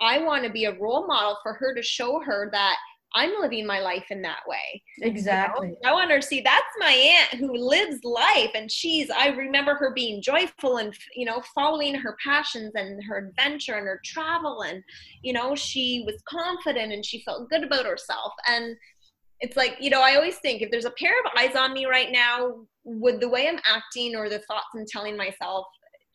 I 0.00 0.18
want 0.18 0.44
to 0.44 0.50
be 0.50 0.64
a 0.64 0.78
role 0.78 1.06
model 1.06 1.38
for 1.42 1.54
her 1.54 1.74
to 1.74 1.82
show 1.82 2.20
her 2.20 2.50
that 2.52 2.76
I'm 3.14 3.32
living 3.40 3.66
my 3.66 3.80
life 3.80 4.06
in 4.10 4.22
that 4.22 4.40
way. 4.46 4.82
Exactly. 5.00 5.68
You 5.68 5.76
know? 5.82 5.90
I 5.90 5.92
want 5.92 6.10
her 6.10 6.20
to 6.20 6.26
see 6.26 6.40
that's 6.40 6.64
my 6.78 6.92
aunt 6.92 7.40
who 7.40 7.56
lives 7.56 8.04
life 8.04 8.50
and 8.54 8.70
she's 8.70 9.10
I 9.10 9.28
remember 9.28 9.74
her 9.74 9.92
being 9.94 10.20
joyful 10.20 10.76
and 10.76 10.94
you 11.14 11.24
know 11.24 11.42
following 11.54 11.94
her 11.94 12.16
passions 12.22 12.72
and 12.74 13.02
her 13.04 13.28
adventure 13.28 13.74
and 13.74 13.86
her 13.86 14.00
travel 14.04 14.62
and 14.62 14.82
you 15.22 15.32
know 15.32 15.54
she 15.54 16.04
was 16.06 16.20
confident 16.28 16.92
and 16.92 17.04
she 17.04 17.22
felt 17.22 17.48
good 17.48 17.64
about 17.64 17.86
herself 17.86 18.32
and 18.46 18.76
it's 19.40 19.56
like 19.56 19.76
you 19.80 19.90
know 19.90 20.02
I 20.02 20.16
always 20.16 20.36
think 20.38 20.62
if 20.62 20.70
there's 20.70 20.84
a 20.84 20.90
pair 20.90 21.12
of 21.24 21.32
eyes 21.38 21.56
on 21.56 21.72
me 21.72 21.86
right 21.86 22.12
now 22.12 22.66
would 22.84 23.20
the 23.20 23.28
way 23.28 23.48
I'm 23.48 23.60
acting 23.68 24.16
or 24.16 24.28
the 24.28 24.40
thoughts 24.40 24.66
I'm 24.74 24.84
telling 24.86 25.16
myself 25.16 25.66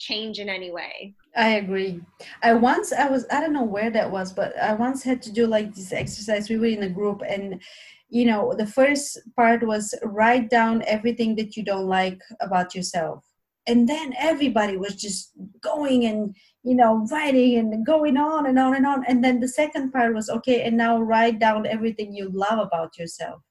change 0.03 0.39
in 0.39 0.49
any 0.49 0.71
way. 0.71 1.15
I 1.35 1.49
agree. 1.63 2.01
I 2.41 2.53
once 2.53 2.91
i 2.93 3.07
was 3.09 3.25
i 3.31 3.39
don't 3.39 3.53
know 3.53 3.71
where 3.75 3.91
that 3.91 4.11
was 4.11 4.33
but 4.33 4.57
i 4.59 4.73
once 4.73 5.03
had 5.03 5.21
to 5.23 5.31
do 5.31 5.47
like 5.47 5.73
this 5.73 5.93
exercise. 5.93 6.49
We 6.49 6.57
were 6.57 6.75
in 6.77 6.83
a 6.83 6.89
group 6.99 7.21
and 7.27 7.61
you 8.09 8.25
know 8.25 8.53
the 8.61 8.67
first 8.79 9.19
part 9.35 9.65
was 9.71 9.95
write 10.03 10.49
down 10.49 10.83
everything 10.95 11.35
that 11.37 11.55
you 11.55 11.63
don't 11.63 11.87
like 11.87 12.21
about 12.41 12.75
yourself. 12.75 13.23
And 13.65 13.87
then 13.87 14.13
everybody 14.19 14.75
was 14.75 14.95
just 14.95 15.31
going 15.61 16.05
and 16.05 16.35
you 16.63 16.75
know 16.75 17.07
writing 17.11 17.57
and 17.59 17.85
going 17.85 18.17
on 18.17 18.45
and 18.45 18.59
on 18.59 18.75
and 18.75 18.85
on. 18.85 19.05
And 19.07 19.23
then 19.23 19.39
the 19.39 19.53
second 19.61 19.91
part 19.91 20.13
was 20.13 20.29
okay 20.29 20.61
and 20.63 20.77
now 20.77 21.01
write 21.01 21.39
down 21.39 21.65
everything 21.65 22.13
you 22.13 22.29
love 22.29 22.59
about 22.59 22.97
yourself. 22.99 23.41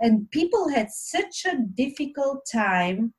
And 0.00 0.28
people 0.30 0.68
had 0.68 0.90
such 0.90 1.46
a 1.46 1.60
difficult 1.82 2.40
time 2.52 3.14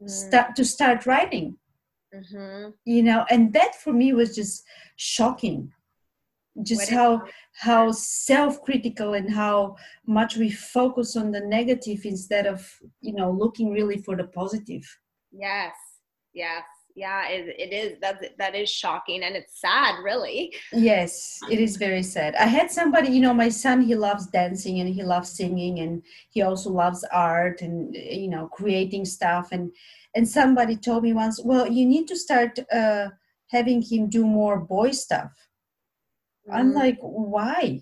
mm. 0.00 0.08
start 0.08 0.54
to 0.56 0.64
start 0.64 1.04
writing 1.04 1.56
mm-hmm. 2.16 2.70
you 2.84 3.02
know 3.02 3.24
and 3.30 3.52
that 3.52 3.74
for 3.74 3.92
me 3.92 4.12
was 4.12 4.34
just 4.34 4.64
shocking. 4.96 5.72
Just 6.62 6.88
how 6.88 7.22
how 7.52 7.92
self-critical 7.92 9.12
and 9.12 9.30
how 9.30 9.76
much 10.06 10.38
we 10.38 10.50
focus 10.50 11.14
on 11.14 11.30
the 11.30 11.40
negative 11.40 12.06
instead 12.06 12.46
of 12.46 12.66
you 13.02 13.12
know 13.12 13.30
looking 13.30 13.72
really 13.72 13.98
for 13.98 14.16
the 14.16 14.24
positive. 14.24 14.84
Yes. 15.30 15.74
Yes 16.32 16.64
yeah 16.96 17.28
it, 17.28 17.54
it 17.58 17.72
is 17.72 17.98
that 18.00 18.36
that 18.38 18.54
is 18.54 18.70
shocking 18.70 19.22
and 19.22 19.36
it's 19.36 19.60
sad 19.60 20.02
really. 20.02 20.52
Yes 20.72 21.38
it 21.50 21.60
is 21.60 21.76
very 21.76 22.02
sad. 22.02 22.34
I 22.34 22.46
had 22.46 22.70
somebody 22.70 23.08
you 23.10 23.20
know 23.20 23.34
my 23.34 23.50
son 23.50 23.82
he 23.82 23.94
loves 23.94 24.26
dancing 24.26 24.80
and 24.80 24.88
he 24.92 25.02
loves 25.02 25.30
singing 25.30 25.80
and 25.80 26.02
he 26.30 26.42
also 26.42 26.70
loves 26.70 27.04
art 27.12 27.60
and 27.60 27.94
you 27.94 28.28
know 28.28 28.48
creating 28.48 29.04
stuff. 29.04 29.48
And 29.52 29.70
and 30.14 30.26
somebody 30.26 30.76
told 30.76 31.04
me 31.04 31.12
once 31.12 31.38
well 31.44 31.70
you 31.70 31.84
need 31.86 32.08
to 32.08 32.16
start 32.16 32.58
uh, 32.72 33.10
having 33.48 33.82
him 33.82 34.08
do 34.08 34.26
more 34.26 34.58
boy 34.58 34.90
stuff. 34.90 35.32
Mm. 36.48 36.54
i'm 36.56 36.72
like 36.72 36.98
why? 37.00 37.80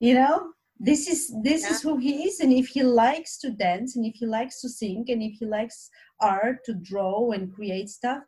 You 0.00 0.14
know 0.14 0.52
this 0.84 1.08
is 1.08 1.32
this 1.42 1.62
yeah. 1.62 1.70
is 1.70 1.82
who 1.82 1.96
he 1.96 2.24
is 2.24 2.40
and 2.40 2.52
if 2.52 2.66
he 2.68 2.82
likes 2.82 3.38
to 3.38 3.50
dance 3.50 3.96
and 3.96 4.04
if 4.04 4.14
he 4.16 4.26
likes 4.26 4.60
to 4.60 4.68
sing 4.68 5.04
and 5.08 5.22
if 5.22 5.34
he 5.38 5.46
likes 5.46 5.88
art 6.20 6.58
to 6.64 6.74
draw 6.74 7.30
and 7.30 7.54
create 7.54 7.88
stuff 7.88 8.22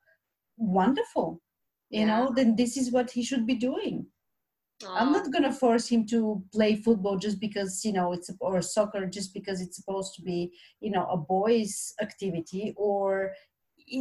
wonderful 0.56 1.40
you 1.90 2.00
yeah. 2.00 2.06
know 2.06 2.32
then 2.34 2.54
this 2.54 2.76
is 2.76 2.92
what 2.92 3.10
he 3.10 3.22
should 3.22 3.46
be 3.46 3.56
doing 3.56 4.06
I'm 4.88 5.12
not 5.12 5.32
gonna 5.32 5.52
force 5.52 5.88
him 5.88 6.06
to 6.08 6.42
play 6.52 6.76
football 6.76 7.16
just 7.16 7.40
because 7.40 7.84
you 7.84 7.92
know 7.92 8.12
it's 8.12 8.30
or 8.40 8.60
soccer 8.60 9.06
just 9.06 9.32
because 9.32 9.60
it's 9.60 9.76
supposed 9.76 10.14
to 10.14 10.22
be 10.22 10.52
you 10.80 10.90
know 10.90 11.06
a 11.06 11.16
boys' 11.16 11.94
activity 12.02 12.74
or 12.76 13.32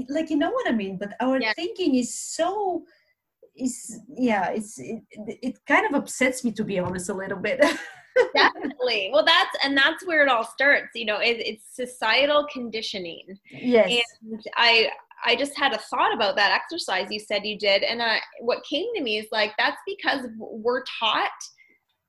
like 0.09 0.29
you 0.29 0.37
know 0.37 0.51
what 0.51 0.67
I 0.67 0.73
mean. 0.73 0.97
But 0.97 1.13
our 1.19 1.39
yeah. 1.39 1.53
thinking 1.55 1.95
is 1.95 2.19
so 2.19 2.83
is 3.55 3.99
yeah 4.09 4.49
it's 4.49 4.79
it, 4.79 5.03
it 5.11 5.59
kind 5.67 5.85
of 5.85 5.93
upsets 5.93 6.43
me 6.43 6.51
to 6.53 6.63
be 6.63 6.79
honest 6.79 7.09
a 7.09 7.13
little 7.13 7.39
bit. 7.39 7.63
Definitely. 8.35 9.09
Well, 9.13 9.25
that's 9.25 9.55
and 9.63 9.75
that's 9.77 10.05
where 10.05 10.23
it 10.23 10.29
all 10.29 10.43
starts. 10.43 10.89
You 10.95 11.05
know, 11.05 11.17
it, 11.17 11.37
it's 11.39 11.63
societal 11.75 12.47
conditioning. 12.51 13.39
Yes. 13.49 13.91
And 14.21 14.41
I 14.55 14.89
I 15.25 15.35
just 15.35 15.57
had 15.57 15.73
a 15.73 15.77
thought 15.77 16.13
about 16.13 16.35
that 16.35 16.51
exercise 16.51 17.07
you 17.09 17.19
said 17.19 17.45
you 17.45 17.57
did. 17.57 17.83
And 17.83 18.01
I, 18.01 18.19
what 18.41 18.63
came 18.63 18.93
to 18.95 19.01
me 19.01 19.17
is 19.19 19.27
like, 19.31 19.53
that's 19.57 19.77
because 19.87 20.27
we're 20.37 20.83
taught 20.99 21.31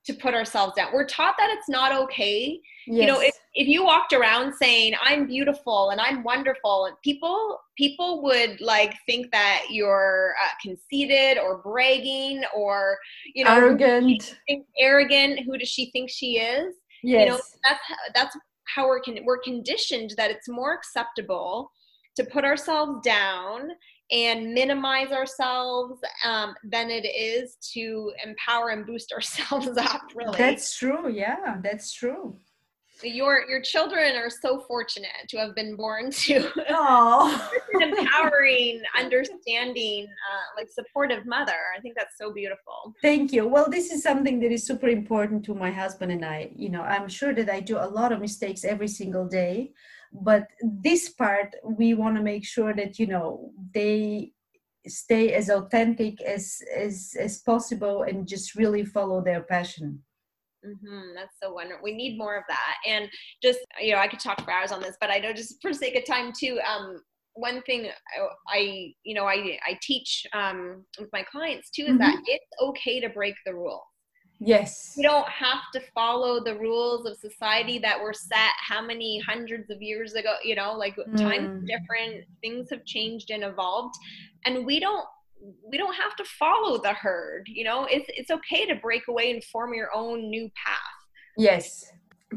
to 0.06 0.12
put 0.14 0.34
ourselves 0.34 0.74
down. 0.76 0.92
We're 0.92 1.06
taught 1.06 1.34
that 1.38 1.50
it's 1.50 1.68
not 1.68 1.92
okay. 1.92 2.60
Yes. 2.86 3.00
You 3.00 3.06
know, 3.06 3.20
if, 3.20 3.34
if 3.54 3.66
you 3.66 3.84
walked 3.84 4.12
around 4.12 4.54
saying 4.54 4.94
I'm 5.02 5.26
beautiful 5.26 5.90
and 5.90 6.00
I'm 6.00 6.22
wonderful, 6.22 6.90
people 7.02 7.58
people 7.78 8.22
would 8.22 8.60
like 8.60 8.94
think 9.06 9.32
that 9.32 9.66
you're 9.70 10.34
uh, 10.44 10.50
conceited 10.62 11.38
or 11.38 11.58
bragging 11.58 12.42
or 12.54 12.98
you 13.34 13.44
know 13.44 13.54
arrogant. 13.54 14.36
arrogant. 14.78 15.40
Who 15.46 15.56
does 15.56 15.68
she 15.68 15.90
think 15.90 16.10
she 16.10 16.38
is? 16.38 16.74
Yes. 17.02 17.20
You 17.20 17.32
know, 17.32 17.40
that's 17.62 17.80
that's 18.14 18.36
how 18.66 18.88
we're 18.88 19.00
con- 19.00 19.24
we're 19.24 19.38
conditioned 19.38 20.14
that 20.16 20.30
it's 20.30 20.48
more 20.48 20.74
acceptable 20.74 21.70
to 22.16 22.24
put 22.24 22.44
ourselves 22.44 23.00
down 23.02 23.70
and 24.10 24.52
minimize 24.52 25.12
ourselves 25.12 25.98
um, 26.24 26.54
than 26.64 26.90
it 26.90 27.06
is 27.06 27.56
to 27.72 28.12
empower 28.24 28.70
and 28.70 28.86
boost 28.86 29.12
ourselves 29.16 29.76
up 29.78 30.02
really. 30.14 30.36
That's 30.36 30.76
true 30.76 31.08
yeah 31.08 31.58
that's 31.62 31.92
true. 31.92 32.36
Your 33.02 33.44
your 33.48 33.60
children 33.60 34.14
are 34.14 34.30
so 34.30 34.60
fortunate 34.60 35.10
to 35.28 35.36
have 35.38 35.54
been 35.56 35.74
born 35.74 36.12
to 36.12 36.36
an 36.68 37.98
empowering 37.98 38.80
understanding 38.98 40.06
uh, 40.06 40.56
like 40.56 40.68
supportive 40.70 41.26
mother. 41.26 41.58
I 41.76 41.80
think 41.80 41.96
that's 41.96 42.16
so 42.16 42.32
beautiful. 42.32 42.94
Thank 43.02 43.32
you. 43.32 43.48
Well 43.48 43.68
this 43.68 43.90
is 43.90 44.02
something 44.02 44.38
that 44.40 44.52
is 44.52 44.64
super 44.64 44.88
important 44.88 45.44
to 45.46 45.54
my 45.54 45.70
husband 45.70 46.12
and 46.12 46.24
i. 46.24 46.50
You 46.54 46.68
know 46.68 46.82
i'm 46.82 47.08
sure 47.08 47.34
that 47.34 47.50
i 47.50 47.60
do 47.60 47.78
a 47.78 47.88
lot 47.98 48.12
of 48.12 48.20
mistakes 48.20 48.64
every 48.64 48.88
single 48.88 49.26
day 49.26 49.72
but 50.22 50.46
this 50.62 51.10
part 51.10 51.54
we 51.64 51.92
want 51.94 52.16
to 52.16 52.22
make 52.22 52.44
sure 52.44 52.72
that 52.72 52.98
you 52.98 53.06
know 53.06 53.50
they 53.74 54.30
stay 54.86 55.32
as 55.32 55.48
authentic 55.50 56.20
as 56.22 56.60
as 56.76 57.14
as 57.18 57.38
possible 57.42 58.02
and 58.02 58.28
just 58.28 58.54
really 58.54 58.84
follow 58.84 59.22
their 59.22 59.42
passion 59.42 60.02
Mm-hmm. 60.66 61.14
That's 61.14 61.36
so 61.42 61.52
wonderful. 61.52 61.82
We 61.82 61.94
need 61.94 62.18
more 62.18 62.36
of 62.36 62.44
that. 62.48 62.76
And 62.86 63.08
just, 63.42 63.58
you 63.80 63.92
know, 63.92 63.98
I 63.98 64.08
could 64.08 64.20
talk 64.20 64.42
for 64.42 64.50
hours 64.50 64.72
on 64.72 64.80
this, 64.80 64.96
but 65.00 65.10
I 65.10 65.18
know 65.18 65.32
just 65.32 65.56
for 65.60 65.72
sake 65.72 65.96
of 65.96 66.06
time 66.06 66.32
too, 66.38 66.58
um, 66.66 67.00
one 67.34 67.62
thing 67.62 67.88
I, 68.48 68.92
you 69.02 69.14
know, 69.14 69.24
I, 69.24 69.58
I 69.66 69.78
teach 69.82 70.24
um, 70.32 70.84
with 70.98 71.10
my 71.12 71.24
clients 71.30 71.70
too 71.70 71.82
is 71.82 71.88
mm-hmm. 71.88 71.98
that 71.98 72.16
it's 72.26 72.46
okay 72.62 73.00
to 73.00 73.08
break 73.08 73.34
the 73.44 73.54
rules. 73.54 73.82
Yes. 74.40 74.94
You 74.96 75.04
don't 75.04 75.28
have 75.28 75.60
to 75.72 75.80
follow 75.94 76.42
the 76.42 76.56
rules 76.56 77.06
of 77.06 77.16
society 77.16 77.78
that 77.78 78.00
were 78.00 78.12
set 78.12 78.50
how 78.58 78.84
many 78.84 79.20
hundreds 79.20 79.70
of 79.70 79.80
years 79.80 80.14
ago, 80.14 80.34
you 80.42 80.54
know, 80.54 80.74
like 80.74 80.96
mm. 80.96 81.16
times 81.16 81.66
different, 81.66 82.24
things 82.42 82.68
have 82.70 82.84
changed 82.84 83.30
and 83.30 83.44
evolved. 83.44 83.94
And 84.44 84.66
we 84.66 84.80
don't 84.80 85.06
we 85.68 85.76
don't 85.76 85.94
have 85.94 86.16
to 86.16 86.24
follow 86.24 86.80
the 86.80 86.92
herd 86.92 87.46
you 87.46 87.64
know 87.64 87.86
it's 87.90 88.06
it's 88.08 88.30
okay 88.30 88.64
to 88.66 88.74
break 88.76 89.08
away 89.08 89.30
and 89.30 89.44
form 89.44 89.74
your 89.74 89.90
own 89.94 90.30
new 90.30 90.50
path 90.54 90.78
yes 91.36 91.84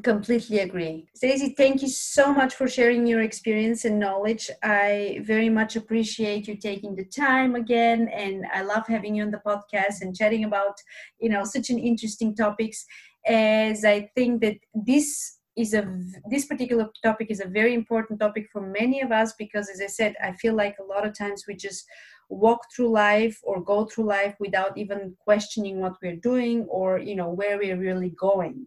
completely 0.02 0.60
agree. 0.60 1.08
Stacey 1.14 1.54
thank 1.56 1.82
you 1.82 1.88
so 1.88 2.34
much 2.34 2.56
for 2.56 2.68
sharing 2.68 3.06
your 3.06 3.22
experience 3.22 3.86
and 3.86 4.00
knowledge. 4.00 4.50
I 4.64 5.20
very 5.24 5.50
much 5.50 5.76
appreciate 5.76 6.48
you 6.48 6.56
taking 6.56 6.96
the 6.96 7.06
time 7.06 7.56
again 7.56 8.10
and 8.10 8.46
i 8.54 8.62
love 8.62 8.86
having 8.88 9.16
you 9.16 9.24
on 9.24 9.32
the 9.32 9.42
podcast 9.46 10.02
and 10.02 10.16
chatting 10.16 10.44
about 10.44 10.76
you 11.20 11.30
know 11.30 11.44
such 11.44 11.70
an 11.70 11.80
interesting 11.80 12.36
topics. 12.36 12.86
As 13.26 13.84
i 13.86 14.10
think 14.16 14.42
that 14.42 14.58
this 14.74 15.38
is 15.56 15.74
a 15.74 15.84
this 16.30 16.46
particular 16.46 16.88
topic 17.04 17.28
is 17.32 17.40
a 17.40 17.48
very 17.48 17.74
important 17.74 18.20
topic 18.20 18.48
for 18.52 18.62
many 18.62 19.02
of 19.02 19.12
us 19.12 19.34
because 19.34 19.70
as 19.70 19.82
i 19.82 19.88
said 19.88 20.16
i 20.24 20.32
feel 20.32 20.54
like 20.54 20.76
a 20.80 20.84
lot 20.84 21.06
of 21.06 21.18
times 21.18 21.46
we 21.48 21.56
just 21.56 21.84
walk 22.30 22.62
through 22.74 22.90
life 22.90 23.40
or 23.44 23.62
go 23.62 23.86
through 23.86 24.04
life 24.04 24.36
without 24.40 24.78
even 24.78 25.16
questioning 25.20 25.80
what 25.80 25.96
we're 26.02 26.16
doing 26.32 26.64
or 26.70 27.00
you 27.00 27.16
know 27.16 27.30
where 27.30 27.58
we're 27.58 27.78
really 27.78 28.12
going 28.12 28.66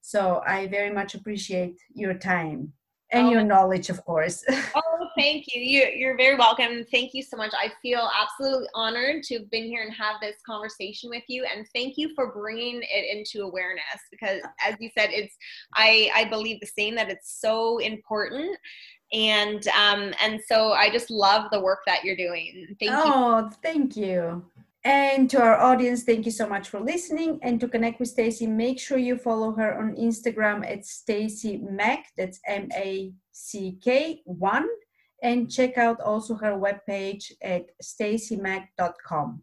so 0.00 0.42
i 0.46 0.66
very 0.66 0.92
much 0.92 1.14
appreciate 1.14 1.76
your 1.94 2.14
time 2.14 2.72
and 3.12 3.26
oh, 3.26 3.30
your 3.30 3.42
knowledge 3.42 3.88
of 3.88 4.04
course 4.04 4.44
oh 4.74 5.08
thank 5.18 5.46
you. 5.52 5.60
You're, 5.60 5.88
you're 5.88 6.16
very 6.16 6.36
welcome 6.36 6.84
thank 6.92 7.12
you 7.14 7.22
so 7.22 7.36
much 7.36 7.52
i 7.54 7.70
feel 7.82 8.08
absolutely 8.20 8.68
honored 8.74 9.22
to 9.24 9.38
have 9.38 9.50
been 9.50 9.64
here 9.64 9.82
and 9.82 9.92
have 9.94 10.16
this 10.20 10.36
conversation 10.46 11.10
with 11.10 11.24
you 11.28 11.44
and 11.44 11.66
thank 11.74 11.94
you 11.96 12.14
for 12.14 12.32
bringing 12.32 12.80
it 12.82 13.16
into 13.16 13.44
awareness 13.44 13.84
because 14.10 14.40
as 14.64 14.76
you 14.78 14.90
said 14.96 15.10
it's 15.10 15.36
i 15.74 16.10
i 16.14 16.24
believe 16.24 16.60
the 16.60 16.66
same 16.66 16.94
that 16.94 17.10
it's 17.10 17.40
so 17.40 17.78
important 17.78 18.56
and 19.12 19.66
um, 19.68 20.14
and 20.22 20.40
so 20.46 20.72
I 20.72 20.88
just 20.90 21.10
love 21.10 21.50
the 21.50 21.60
work 21.60 21.80
that 21.86 22.04
you're 22.04 22.16
doing. 22.16 22.76
Thank 22.78 22.92
oh, 22.92 23.04
you. 23.04 23.12
Oh, 23.12 23.50
thank 23.62 23.96
you. 23.96 24.44
And 24.82 25.28
to 25.30 25.42
our 25.42 25.58
audience, 25.58 26.04
thank 26.04 26.24
you 26.24 26.32
so 26.32 26.48
much 26.48 26.70
for 26.70 26.80
listening. 26.80 27.38
And 27.42 27.60
to 27.60 27.68
connect 27.68 28.00
with 28.00 28.08
Stacey, 28.08 28.46
make 28.46 28.80
sure 28.80 28.96
you 28.96 29.18
follow 29.18 29.52
her 29.52 29.78
on 29.78 29.94
Instagram 29.96 30.66
at 30.66 30.86
Stacey 30.86 31.58
Mack. 31.58 32.06
That's 32.16 32.40
M 32.46 32.68
A 32.74 33.12
C 33.32 33.78
K 33.82 34.22
one. 34.24 34.66
And 35.22 35.50
check 35.50 35.76
out 35.76 36.00
also 36.00 36.34
her 36.36 36.52
webpage 36.52 37.32
at 37.42 37.66
staceymack.com. 37.82 39.42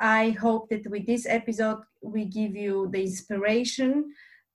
I 0.00 0.30
hope 0.30 0.70
that 0.70 0.90
with 0.90 1.06
this 1.06 1.24
episode, 1.24 1.82
we 2.02 2.24
give 2.24 2.56
you 2.56 2.88
the 2.92 3.02
inspiration 3.02 4.12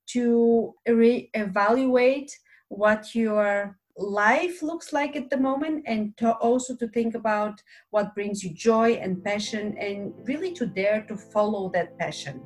to 0.08 0.75
re-evaluate 0.86 2.38
what 2.67 3.15
your 3.15 3.77
life 3.99 4.62
looks 4.62 4.93
like 4.93 5.15
at 5.15 5.29
the 5.29 5.38
moment 5.38 5.83
and 5.85 6.15
to 6.17 6.31
also 6.35 6.75
to 6.75 6.88
think 6.88 7.15
about 7.15 7.62
what 7.89 8.15
brings 8.15 8.43
you 8.43 8.53
joy 8.53 8.93
and 8.93 9.23
passion 9.23 9.77
and 9.77 10.13
really 10.23 10.53
to 10.53 10.65
dare 10.65 11.01
to 11.01 11.17
follow 11.17 11.69
that 11.73 11.97
passion. 11.99 12.41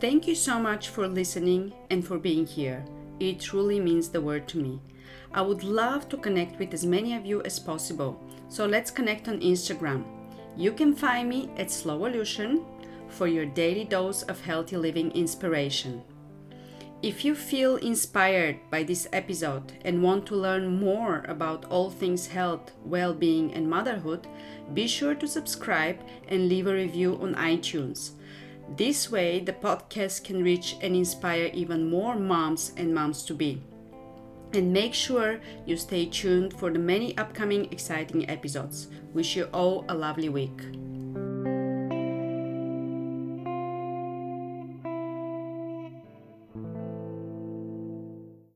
Thank 0.00 0.26
you 0.26 0.34
so 0.34 0.58
much 0.58 0.88
for 0.88 1.06
listening 1.06 1.72
and 1.90 2.04
for 2.04 2.18
being 2.18 2.46
here. 2.46 2.84
It 3.20 3.40
truly 3.40 3.78
means 3.78 4.08
the 4.08 4.20
world 4.20 4.48
to 4.48 4.58
me. 4.58 4.80
I 5.32 5.42
would 5.42 5.62
love 5.62 6.08
to 6.08 6.16
connect 6.16 6.58
with 6.58 6.72
as 6.74 6.86
many 6.86 7.14
of 7.14 7.26
you 7.26 7.42
as 7.42 7.58
possible. 7.58 8.18
So 8.48 8.66
let's 8.66 8.90
connect 8.90 9.28
on 9.28 9.40
Instagram. 9.40 10.04
You 10.56 10.72
can 10.72 10.94
find 10.94 11.28
me 11.28 11.50
at 11.56 11.68
Slowolution 11.68 12.64
for 13.08 13.26
your 13.26 13.46
daily 13.46 13.84
dose 13.84 14.22
of 14.22 14.40
healthy 14.40 14.76
living 14.76 15.10
inspiration. 15.12 16.02
If 17.04 17.22
you 17.22 17.34
feel 17.34 17.76
inspired 17.76 18.60
by 18.70 18.82
this 18.82 19.06
episode 19.12 19.74
and 19.84 20.02
want 20.02 20.24
to 20.24 20.36
learn 20.36 20.80
more 20.80 21.26
about 21.28 21.66
all 21.66 21.90
things 21.90 22.28
health, 22.28 22.72
well 22.82 23.12
being, 23.12 23.52
and 23.52 23.68
motherhood, 23.68 24.26
be 24.72 24.86
sure 24.86 25.14
to 25.16 25.28
subscribe 25.28 25.98
and 26.28 26.48
leave 26.48 26.66
a 26.66 26.72
review 26.72 27.18
on 27.20 27.34
iTunes. 27.34 28.12
This 28.78 29.10
way, 29.10 29.40
the 29.40 29.52
podcast 29.52 30.24
can 30.24 30.42
reach 30.42 30.76
and 30.80 30.96
inspire 30.96 31.50
even 31.52 31.90
more 31.90 32.16
moms 32.16 32.72
and 32.78 32.94
moms 32.94 33.22
to 33.26 33.34
be. 33.34 33.62
And 34.54 34.72
make 34.72 34.94
sure 34.94 35.40
you 35.66 35.76
stay 35.76 36.06
tuned 36.06 36.58
for 36.58 36.70
the 36.70 36.78
many 36.78 37.14
upcoming 37.18 37.70
exciting 37.70 38.30
episodes. 38.30 38.88
Wish 39.12 39.36
you 39.36 39.44
all 39.52 39.84
a 39.90 39.94
lovely 39.94 40.30
week. 40.30 40.58